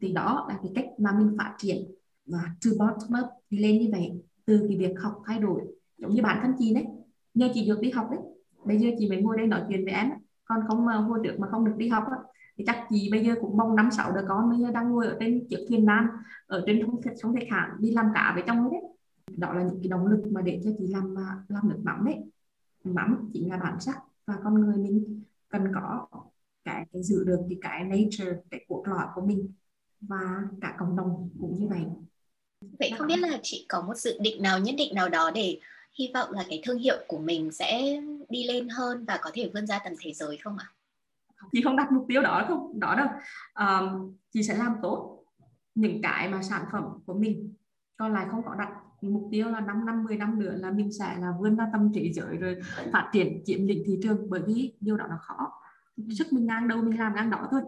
Thì 0.00 0.12
đó 0.12 0.46
là 0.48 0.58
cái 0.62 0.72
cách 0.74 0.86
mà 0.98 1.12
mình 1.12 1.36
phát 1.38 1.54
triển. 1.58 1.76
Và 2.26 2.38
từ 2.64 2.76
bottom 2.78 3.22
up, 3.22 3.30
đi 3.50 3.58
lên 3.58 3.78
như 3.78 3.88
vậy. 3.92 4.12
Từ 4.44 4.64
cái 4.68 4.76
việc 4.78 4.94
học 5.00 5.22
thay 5.26 5.38
đổi. 5.38 5.62
Giống 5.98 6.14
như 6.14 6.22
bản 6.22 6.38
thân 6.42 6.54
chị 6.58 6.74
đấy. 6.74 6.84
Nhờ 7.34 7.48
chị 7.54 7.68
được 7.68 7.80
đi 7.80 7.90
học 7.90 8.08
đấy. 8.10 8.20
Bây 8.64 8.78
giờ 8.78 8.88
chị 8.98 9.08
mới 9.08 9.22
ngồi 9.22 9.36
đây 9.36 9.46
nói 9.46 9.62
chuyện 9.68 9.84
với 9.84 9.94
em. 9.94 10.10
Còn 10.44 10.60
không 10.68 10.84
mà 10.84 10.96
hồi 10.96 11.18
trước 11.24 11.34
mà 11.38 11.48
không 11.50 11.64
được 11.64 11.74
đi 11.76 11.88
học 11.88 12.04
á 12.10 12.16
thì 12.56 12.64
chắc 12.66 12.86
chị 12.90 13.08
bây 13.12 13.24
giờ 13.24 13.34
cũng 13.40 13.56
mong 13.56 13.76
năm 13.76 13.88
sáu 13.90 14.12
đứa 14.12 14.24
con 14.28 14.50
bây 14.50 14.58
giờ 14.58 14.70
đang 14.70 14.90
ngồi 14.90 15.06
ở 15.06 15.16
trên 15.20 15.46
chiếc 15.50 15.66
thuyền 15.68 15.86
nan 15.86 16.06
ở 16.46 16.62
trên 16.66 16.80
sông 16.80 17.00
sông 17.22 17.34
Thạch 17.34 17.48
Hãn 17.50 17.70
đi 17.78 17.90
làm 17.90 18.06
cá 18.14 18.32
với 18.34 18.44
trong 18.46 18.70
đấy. 18.70 18.80
Đó 19.36 19.52
là 19.52 19.62
những 19.62 19.78
cái 19.82 19.88
động 19.88 20.06
lực 20.06 20.22
mà 20.30 20.42
để 20.42 20.60
cho 20.64 20.70
chị 20.78 20.86
làm 20.86 21.18
à, 21.18 21.36
làm 21.48 21.68
nước 21.68 21.80
mắm 21.82 22.04
đấy. 22.04 22.16
Mắm 22.84 23.30
chính 23.32 23.50
là 23.50 23.56
bản 23.56 23.80
sắc 23.80 23.98
và 24.26 24.34
con 24.44 24.54
người 24.54 24.76
mình 24.76 25.22
cần 25.48 25.72
có 25.74 26.06
cái, 26.64 26.86
cái 26.92 27.02
giữ 27.02 27.24
được 27.24 27.40
cái 27.48 27.58
cái 27.62 27.84
nature 27.84 28.40
cái 28.50 28.64
cuộc 28.68 28.88
lõi 28.88 29.06
của 29.14 29.26
mình 29.26 29.52
và 30.00 30.42
cả 30.60 30.76
cộng 30.78 30.96
đồng 30.96 31.30
cũng 31.40 31.58
như 31.58 31.68
vậy. 31.68 31.82
Vậy 32.78 32.90
không 32.98 33.06
biết 33.06 33.18
là 33.18 33.38
chị 33.42 33.66
có 33.68 33.82
một 33.82 33.96
dự 33.96 34.18
định 34.20 34.42
nào 34.42 34.58
nhất 34.58 34.74
định 34.78 34.94
nào 34.94 35.08
đó 35.08 35.30
để 35.34 35.58
hy 35.98 36.10
vọng 36.14 36.30
là 36.32 36.44
cái 36.48 36.62
thương 36.64 36.78
hiệu 36.78 36.96
của 37.08 37.18
mình 37.18 37.52
sẽ 37.52 38.00
đi 38.28 38.44
lên 38.44 38.68
hơn 38.68 39.04
và 39.04 39.18
có 39.22 39.30
thể 39.34 39.50
vươn 39.54 39.66
ra 39.66 39.78
tầm 39.84 39.92
thế 40.00 40.12
giới 40.12 40.36
không 40.36 40.58
ạ? 40.58 40.66
Chị 41.52 41.62
không 41.62 41.76
đặt 41.76 41.92
mục 41.92 42.04
tiêu 42.08 42.22
đó 42.22 42.44
không 42.48 42.80
đó 42.80 42.94
đâu. 42.94 43.08
Um, 43.54 44.16
chị 44.32 44.42
sẽ 44.42 44.56
làm 44.56 44.74
tốt 44.82 45.24
những 45.74 46.02
cái 46.02 46.28
mà 46.28 46.42
sản 46.42 46.64
phẩm 46.72 46.84
của 47.06 47.14
mình. 47.14 47.54
Còn 47.96 48.12
lại 48.12 48.26
không 48.30 48.42
có 48.44 48.54
đặt 48.54 48.68
mục 49.00 49.28
tiêu 49.30 49.50
là 49.50 49.60
5 49.60 49.86
năm 49.86 50.04
10 50.04 50.16
năm 50.16 50.38
nữa 50.38 50.54
là 50.56 50.70
mình 50.70 50.92
sẽ 50.92 51.16
là 51.18 51.32
vươn 51.40 51.56
ra 51.56 51.68
tâm 51.72 51.92
trí 51.94 52.12
giới 52.12 52.36
rồi 52.36 52.60
phát 52.92 53.10
triển 53.12 53.42
chiếm 53.44 53.66
lĩnh 53.66 53.82
thị 53.86 53.98
trường. 54.02 54.30
Bởi 54.30 54.40
vì 54.46 54.72
điều 54.80 54.96
đó 54.96 55.06
là 55.06 55.16
khó. 55.16 55.52
Sức 56.18 56.26
mình 56.32 56.46
ngang 56.46 56.68
đâu 56.68 56.82
mình 56.82 56.98
làm 56.98 57.14
ngang 57.14 57.30
đó 57.30 57.48
thôi. 57.50 57.60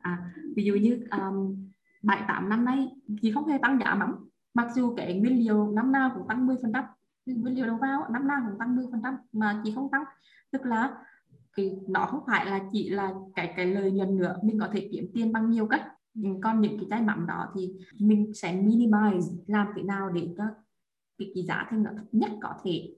À, 0.00 0.34
ví 0.56 0.64
dụ 0.64 0.74
như 0.74 1.06
um, 1.10 1.56
7 2.02 2.22
8 2.28 2.48
năm 2.48 2.64
nay 2.64 2.88
chị 3.22 3.32
không 3.32 3.48
hề 3.48 3.58
tăng 3.58 3.78
giá 3.80 3.94
mắm 3.94 4.28
mặc 4.54 4.68
dù 4.74 4.94
cái 4.96 5.20
nguyên 5.20 5.38
liệu 5.38 5.72
năm 5.72 5.92
nào 5.92 6.10
cũng 6.14 6.28
tăng 6.28 6.46
10 6.46 6.56
phần 6.62 6.72
trăm. 6.72 6.84
Nguyên 7.26 7.54
liệu 7.54 7.66
đầu 7.66 7.76
vào 7.76 8.06
năm 8.10 8.26
nào 8.26 8.42
cũng 8.48 8.58
tăng 8.58 8.76
10 8.76 8.86
phần 8.90 9.00
trăm 9.02 9.16
mà 9.32 9.60
chị 9.64 9.72
không 9.74 9.90
tăng. 9.90 10.04
Tức 10.50 10.64
là 10.64 10.94
cái 11.56 11.76
nó 11.88 12.06
không 12.06 12.20
phải 12.26 12.46
là 12.46 12.60
chỉ 12.72 12.90
là 12.90 13.14
cái 13.34 13.52
cái 13.56 13.66
lợi 13.66 13.90
nhuận 13.90 14.16
nữa. 14.16 14.36
Mình 14.42 14.58
có 14.60 14.68
thể 14.72 14.88
kiếm 14.92 15.10
tiền 15.14 15.32
bằng 15.32 15.50
nhiều 15.50 15.66
cách. 15.66 15.82
Còn 16.42 16.60
những 16.60 16.78
cái 16.78 16.86
chai 16.90 17.02
mắm 17.02 17.26
đó 17.28 17.52
thì 17.54 17.72
mình 18.00 18.34
sẽ 18.34 18.62
minimize 18.62 19.36
làm 19.46 19.66
thế 19.76 19.82
nào 19.82 20.10
để 20.10 20.28
cho 20.38 20.44
cái, 21.18 21.30
cái 21.34 21.44
giá 21.44 21.66
thành 21.70 21.82
nó 21.82 21.90
thấp 21.96 22.06
nhất 22.12 22.30
có 22.42 22.54
thể 22.64 22.94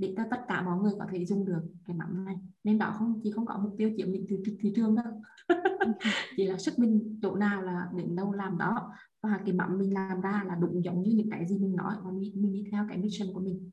để 0.00 0.14
cho 0.16 0.22
tất 0.30 0.40
cả 0.48 0.62
mọi 0.62 0.78
người 0.78 0.92
có 0.98 1.06
thể 1.10 1.24
dùng 1.26 1.44
được 1.44 1.62
cái 1.86 1.96
mắm 1.96 2.24
này. 2.24 2.36
Nên 2.64 2.78
đó 2.78 2.94
không 2.98 3.20
chỉ 3.22 3.30
không 3.30 3.46
có 3.46 3.58
mục 3.58 3.74
tiêu 3.78 3.90
chiếm 3.96 4.12
lĩnh 4.12 4.26
thị, 4.28 4.36
thị, 4.46 4.56
thị 4.60 4.72
trường 4.76 4.94
đâu. 4.94 5.22
Chỉ 6.36 6.46
là 6.46 6.58
sức 6.58 6.78
mình 6.78 7.18
chỗ 7.22 7.34
nào 7.34 7.62
là 7.62 7.88
đến 7.96 8.16
đâu 8.16 8.32
làm 8.32 8.58
đó. 8.58 8.92
Và 9.22 9.40
cái 9.44 9.54
mắm 9.54 9.78
mình 9.78 9.94
làm 9.94 10.20
ra 10.20 10.44
là 10.46 10.54
đúng 10.54 10.84
giống 10.84 11.02
như 11.02 11.12
những 11.14 11.30
cái 11.30 11.46
gì 11.46 11.58
mình 11.58 11.76
nói. 11.76 11.94
Và 12.04 12.10
mình, 12.10 12.32
mình 12.34 12.52
đi 12.52 12.64
theo 12.72 12.86
cái 12.88 12.98
mission 12.98 13.34
của 13.34 13.40
mình 13.40 13.70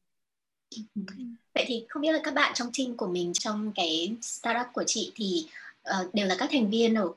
vậy 1.53 1.63
thì 1.67 1.85
không 1.89 2.01
biết 2.01 2.11
là 2.11 2.19
các 2.23 2.33
bạn 2.33 2.51
trong 2.55 2.71
team 2.77 2.97
của 2.97 3.07
mình 3.07 3.33
trong 3.33 3.71
cái 3.75 4.17
startup 4.21 4.67
của 4.73 4.83
chị 4.87 5.11
thì 5.15 5.47
uh, 5.89 6.13
đều 6.13 6.27
là 6.27 6.35
các 6.39 6.49
thành 6.51 6.69
viên 6.69 6.95
ở 6.95 7.09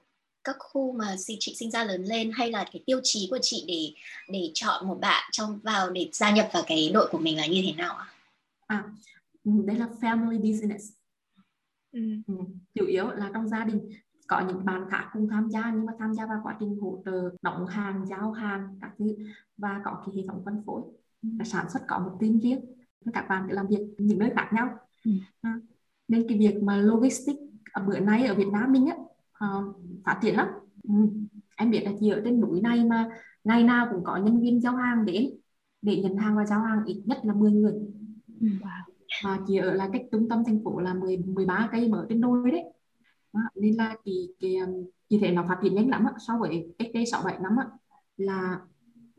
các 0.45 0.57
khu 0.59 0.93
mà 0.93 1.15
chị 1.39 1.55
sinh 1.55 1.71
ra 1.71 1.85
lớn 1.85 2.05
lên 2.05 2.31
hay 2.35 2.51
là 2.51 2.65
cái 2.73 2.83
tiêu 2.87 3.01
chí 3.03 3.27
của 3.31 3.39
chị 3.43 3.65
để 3.69 3.93
để 4.29 4.51
chọn 4.55 4.89
một 4.89 4.99
bạn 5.01 5.29
trong 5.33 5.59
vào 5.63 5.91
để 5.91 6.09
gia 6.13 6.31
nhập 6.31 6.49
vào 6.53 6.63
cái 6.67 6.91
đội 6.95 7.09
của 7.13 7.19
mình 7.19 7.37
là 7.37 7.47
như 7.47 7.63
thế 7.67 7.73
nào 7.73 7.97
ạ? 7.97 8.07
À, 8.67 8.85
ừ, 9.45 9.53
đây 9.65 9.77
là 9.77 9.89
family 10.01 10.39
business. 10.39 10.93
Ừ. 11.93 12.01
Ừ, 12.27 12.35
chủ 12.75 12.87
yếu 12.87 13.11
là 13.11 13.31
trong 13.35 13.49
gia 13.49 13.65
đình 13.65 13.91
có 14.27 14.41
những 14.49 14.65
bạn 14.65 14.85
khác 14.91 15.11
cùng 15.13 15.29
tham 15.29 15.51
gia 15.51 15.73
nhưng 15.75 15.87
mà 15.87 15.93
tham 15.99 16.15
gia 16.15 16.27
vào 16.27 16.41
quá 16.43 16.57
trình 16.61 16.79
hỗ 16.81 17.03
trợ 17.05 17.31
đóng 17.43 17.67
hàng 17.67 18.07
giao 18.07 18.33
hàng 18.33 18.79
các 18.81 18.91
thứ 18.99 19.17
và 19.57 19.81
có 19.85 20.03
cái 20.07 20.17
hệ 20.17 20.23
thống 20.29 20.43
phân 20.45 20.63
phối 20.67 20.83
ừ. 21.23 21.29
sản 21.45 21.67
xuất 21.73 21.81
có 21.89 21.99
một 21.99 22.17
team 22.21 22.41
riêng 22.41 22.61
các 23.13 23.27
bạn 23.29 23.47
làm 23.51 23.67
việc 23.67 23.81
những 23.99 24.19
nơi 24.19 24.31
khác 24.37 24.51
nhau 24.53 24.69
ừ. 25.05 25.11
à, 25.41 25.61
nên 26.09 26.29
cái 26.29 26.39
việc 26.39 26.63
mà 26.63 26.77
logistics 26.77 27.41
ở 27.73 27.83
bữa 27.83 27.99
nay 27.99 28.27
ở 28.27 28.35
Việt 28.35 28.49
Nam 28.53 28.73
mình 28.73 28.87
á 28.87 28.97
uh, 29.47 29.77
phát 30.05 30.19
triển 30.23 30.37
lắm 30.37 30.47
ừ. 30.83 30.95
em 31.57 31.71
biết 31.71 31.83
là 31.85 31.93
chị 32.01 32.09
ở 32.09 32.21
trên 32.25 32.41
núi 32.41 32.61
này 32.61 32.85
mà 32.85 33.09
ngày 33.45 33.65
nào 33.65 33.89
cũng 33.91 34.05
có 34.05 34.17
nhân 34.17 34.41
viên 34.41 34.61
giao 34.61 34.77
hàng 34.77 35.05
đến 35.05 35.31
để 35.83 36.03
nhận 36.03 36.17
hàng 36.17 36.37
và 36.37 36.47
giao 36.47 36.61
hàng 36.61 36.85
ít 36.85 37.03
nhất 37.07 37.19
là 37.23 37.35
10 37.35 37.53
người 37.53 37.73
ừ. 38.41 38.47
wow. 38.61 38.83
và 39.25 39.39
chị 39.47 39.57
ở 39.57 39.75
là 39.75 39.89
cách 39.93 40.03
trung 40.13 40.29
tâm 40.29 40.43
thành 40.47 40.65
phố 40.65 40.81
là 40.81 40.95
10 40.95 41.17
13 41.17 41.69
cây 41.73 41.89
mở 41.89 42.07
trên 42.09 42.21
đôi 42.21 42.51
đấy 42.51 42.63
đó, 43.33 43.41
nên 43.55 43.75
là 43.75 43.97
chị 44.05 44.35
chị, 44.41 44.59
chị 45.09 45.19
thấy 45.21 45.31
nó 45.31 45.45
phát 45.49 45.59
triển 45.63 45.75
nhanh 45.75 45.89
lắm 45.89 46.05
á, 46.05 46.13
so 46.19 46.39
với 46.39 46.75
cách 46.79 46.89
đây 46.95 47.07
6 47.07 47.23
7 47.25 47.39
năm 47.43 47.57
á, 47.57 47.67
là 48.17 48.61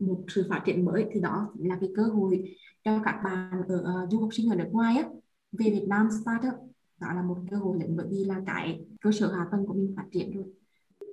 một 0.06 0.24
sự 0.28 0.46
phát 0.50 0.62
triển 0.66 0.84
mới 0.84 1.06
thì 1.12 1.20
đó 1.20 1.52
là 1.58 1.76
cái 1.80 1.90
cơ 1.96 2.02
hội 2.02 2.56
cho 2.84 3.00
các 3.04 3.20
bạn 3.24 3.62
ở 3.68 4.02
uh, 4.04 4.10
du 4.10 4.20
học 4.20 4.28
sinh 4.32 4.50
ở 4.50 4.56
nước 4.56 4.68
ngoài 4.72 4.96
á 4.96 5.04
về 5.52 5.70
Việt 5.70 5.84
Nam 5.88 6.08
start 6.10 6.54
up. 6.54 6.54
Đó 7.00 7.08
là 7.14 7.22
một 7.22 7.38
cơ 7.50 7.56
hội 7.56 7.78
lớn 7.80 7.94
bởi 7.96 8.06
vì 8.10 8.24
là 8.24 8.40
cái 8.46 8.84
cơ 9.00 9.12
sở 9.12 9.32
hạ 9.32 9.46
tầng 9.52 9.66
của 9.66 9.74
mình 9.74 9.94
phát 9.96 10.04
triển 10.12 10.32
rồi. 10.32 10.44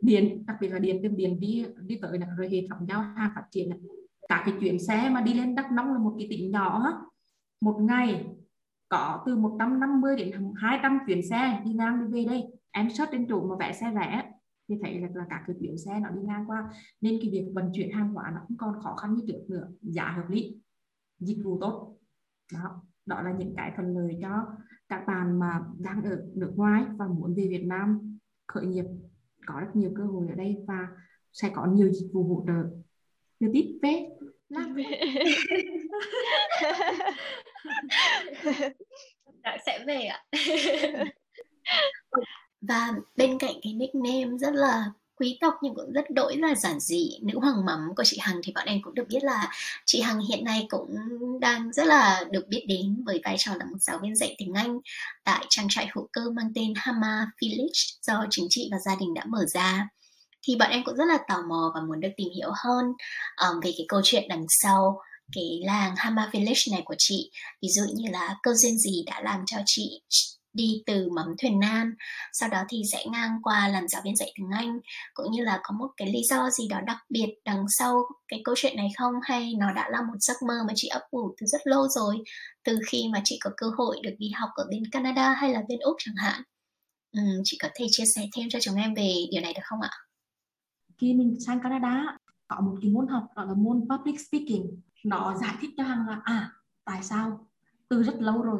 Điện 0.01 0.43
đặc 0.47 0.57
biệt 0.61 0.69
là 0.69 0.79
điện 0.79 0.99
từ 1.03 1.09
điện 1.09 1.39
đi 1.39 1.65
đi 1.81 1.99
tới 2.01 2.19
là 2.19 2.27
rồi 2.37 2.49
hệ 2.49 2.67
thống 2.69 2.87
giao 2.89 3.01
hàng 3.01 3.31
phát 3.35 3.43
triển 3.51 3.69
này. 3.69 3.79
cả 4.29 4.43
cái 4.45 4.55
chuyến 4.59 4.79
xe 4.79 5.09
mà 5.09 5.21
đi 5.21 5.33
lên 5.33 5.55
Đắk 5.55 5.71
Nông 5.71 5.93
là 5.93 5.99
một 5.99 6.15
cái 6.17 6.27
tỉnh 6.29 6.51
nhỏ 6.51 6.83
á 6.83 6.93
một 7.61 7.77
ngày 7.81 8.25
có 8.89 9.23
từ 9.25 9.35
150 9.35 10.15
đến 10.15 10.53
200 10.55 10.99
chuyến 11.07 11.29
xe 11.29 11.61
đi 11.65 11.73
ngang 11.73 11.99
đi 11.99 12.13
về 12.13 12.29
đây. 12.29 12.43
Em 12.71 12.89
search 12.89 13.11
trên 13.11 13.27
trụ 13.27 13.41
mà 13.49 13.55
vẽ 13.59 13.73
xe 13.73 13.91
rẻ 13.95 14.28
thì 14.69 14.75
thấy 14.81 14.99
là, 14.99 15.07
là 15.13 15.25
các 15.29 15.43
cái 15.47 15.55
chuyến 15.59 15.77
xe 15.77 15.99
nó 15.99 16.09
đi 16.09 16.21
ngang 16.21 16.45
qua. 16.47 16.73
Nên 17.01 17.19
cái 17.21 17.31
việc 17.31 17.51
vận 17.53 17.71
chuyển 17.73 17.91
hàng 17.91 18.13
hóa 18.13 18.31
nó 18.35 18.41
không 18.47 18.57
còn 18.57 18.81
khó 18.83 18.95
khăn 18.95 19.15
như 19.15 19.23
trước 19.27 19.45
nữa. 19.47 19.67
Giá 19.81 20.11
hợp 20.11 20.29
lý 20.29 20.57
dịch 21.19 21.41
vụ 21.43 21.57
tốt. 21.61 21.97
Đó 22.53 22.81
đó 23.05 23.21
là 23.21 23.31
những 23.39 23.53
cái 23.57 23.71
thuận 23.75 23.97
lợi 23.97 24.17
cho 24.21 24.45
các 24.89 25.03
bạn 25.07 25.39
mà 25.39 25.59
đang 25.79 26.03
ở 26.03 26.25
nước 26.35 26.53
ngoài 26.55 26.83
và 26.97 27.07
muốn 27.07 27.35
về 27.35 27.47
Việt 27.49 27.65
Nam 27.65 28.17
khởi 28.47 28.65
nghiệp 28.65 28.85
có 29.45 29.59
rất 29.59 29.75
nhiều 29.75 29.91
cơ 29.97 30.03
hội 30.03 30.27
ở 30.29 30.35
đây 30.35 30.57
và 30.67 30.87
sẽ 31.33 31.51
có 31.55 31.65
nhiều 31.65 31.91
dịch 31.91 32.09
vụ 32.13 32.23
hỗ 32.23 32.43
trợ. 32.47 32.69
Đưa 33.39 33.49
tiếp 33.53 33.79
về 33.81 34.09
làm 34.49 34.75
dạ 39.43 39.57
sẽ 39.65 39.83
về 39.87 40.01
ạ 40.01 40.23
và 42.69 42.93
bên 43.15 43.37
cạnh 43.37 43.53
cái 43.61 43.73
nickname 43.73 44.37
rất 44.39 44.53
là 44.53 44.85
quý 45.15 45.37
tộc 45.41 45.53
nhưng 45.61 45.75
cũng 45.75 45.91
rất 45.91 46.09
đổi 46.09 46.37
là 46.37 46.55
giản 46.55 46.79
dị 46.79 47.09
nữ 47.21 47.39
hoàng 47.39 47.65
mắm 47.65 47.79
của 47.95 48.03
chị 48.03 48.17
Hằng 48.21 48.41
thì 48.43 48.51
bọn 48.55 48.65
em 48.65 48.81
cũng 48.81 48.93
được 48.93 49.07
biết 49.09 49.23
là 49.23 49.51
chị 49.85 50.01
Hằng 50.01 50.19
hiện 50.29 50.43
nay 50.43 50.65
cũng 50.69 50.95
đang 51.39 51.73
rất 51.73 51.87
là 51.87 52.23
được 52.31 52.47
biết 52.47 52.65
đến 52.67 53.03
với 53.05 53.21
vai 53.25 53.35
trò 53.39 53.51
là 53.55 53.65
một 53.65 53.77
giáo 53.79 53.99
viên 54.03 54.15
dạy 54.15 54.35
tiếng 54.37 54.53
Anh 54.53 54.79
tại 55.23 55.45
trang 55.49 55.67
trại 55.69 55.89
hữu 55.95 56.07
cơ 56.13 56.21
mang 56.35 56.51
tên 56.55 56.73
Hama 56.75 57.27
Village 57.41 57.81
do 58.01 58.25
chính 58.29 58.47
trị 58.49 58.69
và 58.71 58.77
gia 58.85 58.95
đình 58.95 59.13
đã 59.13 59.25
mở 59.25 59.45
ra. 59.53 59.87
Thì 60.41 60.55
bọn 60.55 60.69
em 60.69 60.83
cũng 60.85 60.95
rất 60.95 61.05
là 61.05 61.17
tò 61.27 61.41
mò 61.49 61.71
và 61.75 61.81
muốn 61.81 61.99
được 61.99 62.09
tìm 62.17 62.27
hiểu 62.35 62.51
hơn 62.63 62.85
um, 63.41 63.59
về 63.63 63.71
cái 63.77 63.85
câu 63.87 64.01
chuyện 64.03 64.27
đằng 64.29 64.45
sau 64.63 65.01
cái 65.35 65.61
làng 65.65 65.93
Hama 65.97 66.29
Village 66.33 66.61
này 66.71 66.81
của 66.85 66.95
chị. 66.97 67.31
Ví 67.61 67.69
dụ 67.69 67.81
như 67.95 68.09
là 68.11 68.35
câu 68.43 68.53
duyên 68.53 68.77
gì 68.77 69.03
đã 69.05 69.21
làm 69.21 69.43
cho 69.45 69.57
chị 69.65 70.01
đi 70.53 70.83
từ 70.85 71.09
mắm 71.15 71.25
thuyền 71.37 71.59
nan 71.59 71.93
sau 72.33 72.49
đó 72.49 72.63
thì 72.69 72.81
sẽ 72.91 73.05
ngang 73.11 73.39
qua 73.43 73.67
làm 73.67 73.87
giáo 73.87 74.01
viên 74.05 74.15
dạy 74.15 74.31
tiếng 74.35 74.49
anh. 74.51 74.79
Cũng 75.13 75.31
như 75.31 75.43
là 75.43 75.59
có 75.63 75.75
một 75.79 75.87
cái 75.97 76.11
lý 76.11 76.19
do 76.23 76.49
gì 76.49 76.67
đó 76.67 76.79
đặc 76.85 76.97
biệt 77.09 77.35
đằng 77.45 77.65
sau 77.69 78.03
cái 78.27 78.41
câu 78.43 78.55
chuyện 78.57 78.77
này 78.77 78.87
không? 78.97 79.13
Hay 79.23 79.53
nó 79.57 79.73
đã 79.73 79.89
là 79.89 80.01
một 80.01 80.17
giấc 80.19 80.37
mơ 80.47 80.63
mà 80.67 80.73
chị 80.75 80.87
ấp 80.87 81.01
ủ 81.11 81.35
từ 81.39 81.45
rất 81.45 81.61
lâu 81.67 81.87
rồi 81.87 82.17
từ 82.63 82.79
khi 82.87 83.09
mà 83.13 83.21
chị 83.23 83.39
có 83.41 83.51
cơ 83.57 83.67
hội 83.77 83.99
được 84.03 84.15
đi 84.17 84.29
học 84.29 84.49
ở 84.55 84.67
bên 84.69 84.83
canada 84.91 85.33
hay 85.33 85.53
là 85.53 85.63
bên 85.69 85.79
úc 85.79 85.95
chẳng 85.99 86.15
hạn? 86.15 86.41
Ừ, 87.11 87.21
chị 87.43 87.57
có 87.61 87.69
thể 87.75 87.85
chia 87.89 88.05
sẻ 88.15 88.21
thêm 88.35 88.49
cho 88.49 88.59
chúng 88.61 88.75
em 88.75 88.93
về 88.93 89.13
điều 89.31 89.41
này 89.41 89.53
được 89.53 89.61
không 89.63 89.81
ạ? 89.81 89.89
Khi 90.97 91.13
mình 91.13 91.39
sang 91.39 91.59
canada 91.63 92.17
có 92.47 92.61
một 92.61 92.77
cái 92.81 92.91
môn 92.91 93.07
học 93.07 93.27
đó 93.35 93.43
là 93.43 93.53
môn 93.53 93.87
public 93.89 94.19
speaking. 94.27 94.65
Nó 95.03 95.37
giải 95.41 95.55
thích 95.61 95.69
cho 95.77 95.83
hằng 95.83 96.07
là 96.07 96.21
à 96.23 96.51
tại 96.85 97.03
sao? 97.03 97.47
Từ 97.89 98.03
rất 98.03 98.15
lâu 98.21 98.41
rồi 98.41 98.59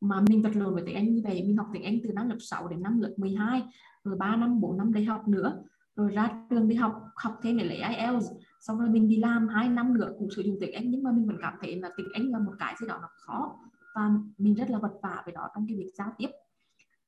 mà 0.00 0.20
mình 0.28 0.42
vật 0.42 0.56
lộn 0.56 0.74
với 0.74 0.82
tiếng 0.86 0.94
Anh 0.94 1.14
như 1.14 1.20
vậy 1.24 1.42
mình 1.42 1.56
học 1.56 1.66
tiếng 1.72 1.82
Anh 1.82 1.98
từ 2.04 2.12
năm 2.12 2.28
lớp 2.28 2.36
6 2.40 2.68
đến 2.68 2.82
năm 2.82 3.00
lớp 3.00 3.14
12 3.16 3.62
rồi 4.04 4.16
3 4.16 4.36
năm 4.36 4.60
4 4.60 4.76
năm 4.76 4.92
đại 4.92 5.04
học 5.04 5.28
nữa 5.28 5.62
rồi 5.96 6.10
ra 6.10 6.46
trường 6.50 6.68
đi 6.68 6.76
học 6.76 7.04
học 7.16 7.38
thêm 7.42 7.56
để 7.58 7.64
lấy 7.64 7.76
IELTS 7.76 8.26
xong 8.60 8.78
rồi 8.78 8.88
mình 8.88 9.08
đi 9.08 9.16
làm 9.16 9.48
hai 9.48 9.68
năm 9.68 9.94
nữa 9.94 10.12
cũng 10.18 10.30
sử 10.30 10.42
dụng 10.42 10.56
tiếng 10.60 10.72
Anh 10.72 10.90
nhưng 10.90 11.02
mà 11.02 11.12
mình 11.12 11.26
vẫn 11.26 11.36
cảm 11.42 11.54
thấy 11.60 11.76
là 11.76 11.90
tiếng 11.96 12.08
Anh 12.14 12.30
là 12.30 12.38
một 12.38 12.52
cái 12.58 12.74
gì 12.80 12.86
đó 12.86 12.98
nó 13.02 13.08
khó 13.16 13.58
và 13.94 14.10
mình 14.38 14.54
rất 14.54 14.70
là 14.70 14.78
vật 14.78 14.98
vả 15.02 15.22
với 15.24 15.34
đó 15.34 15.48
trong 15.54 15.66
cái 15.68 15.76
việc 15.76 15.90
giao 15.94 16.12
tiếp. 16.18 16.28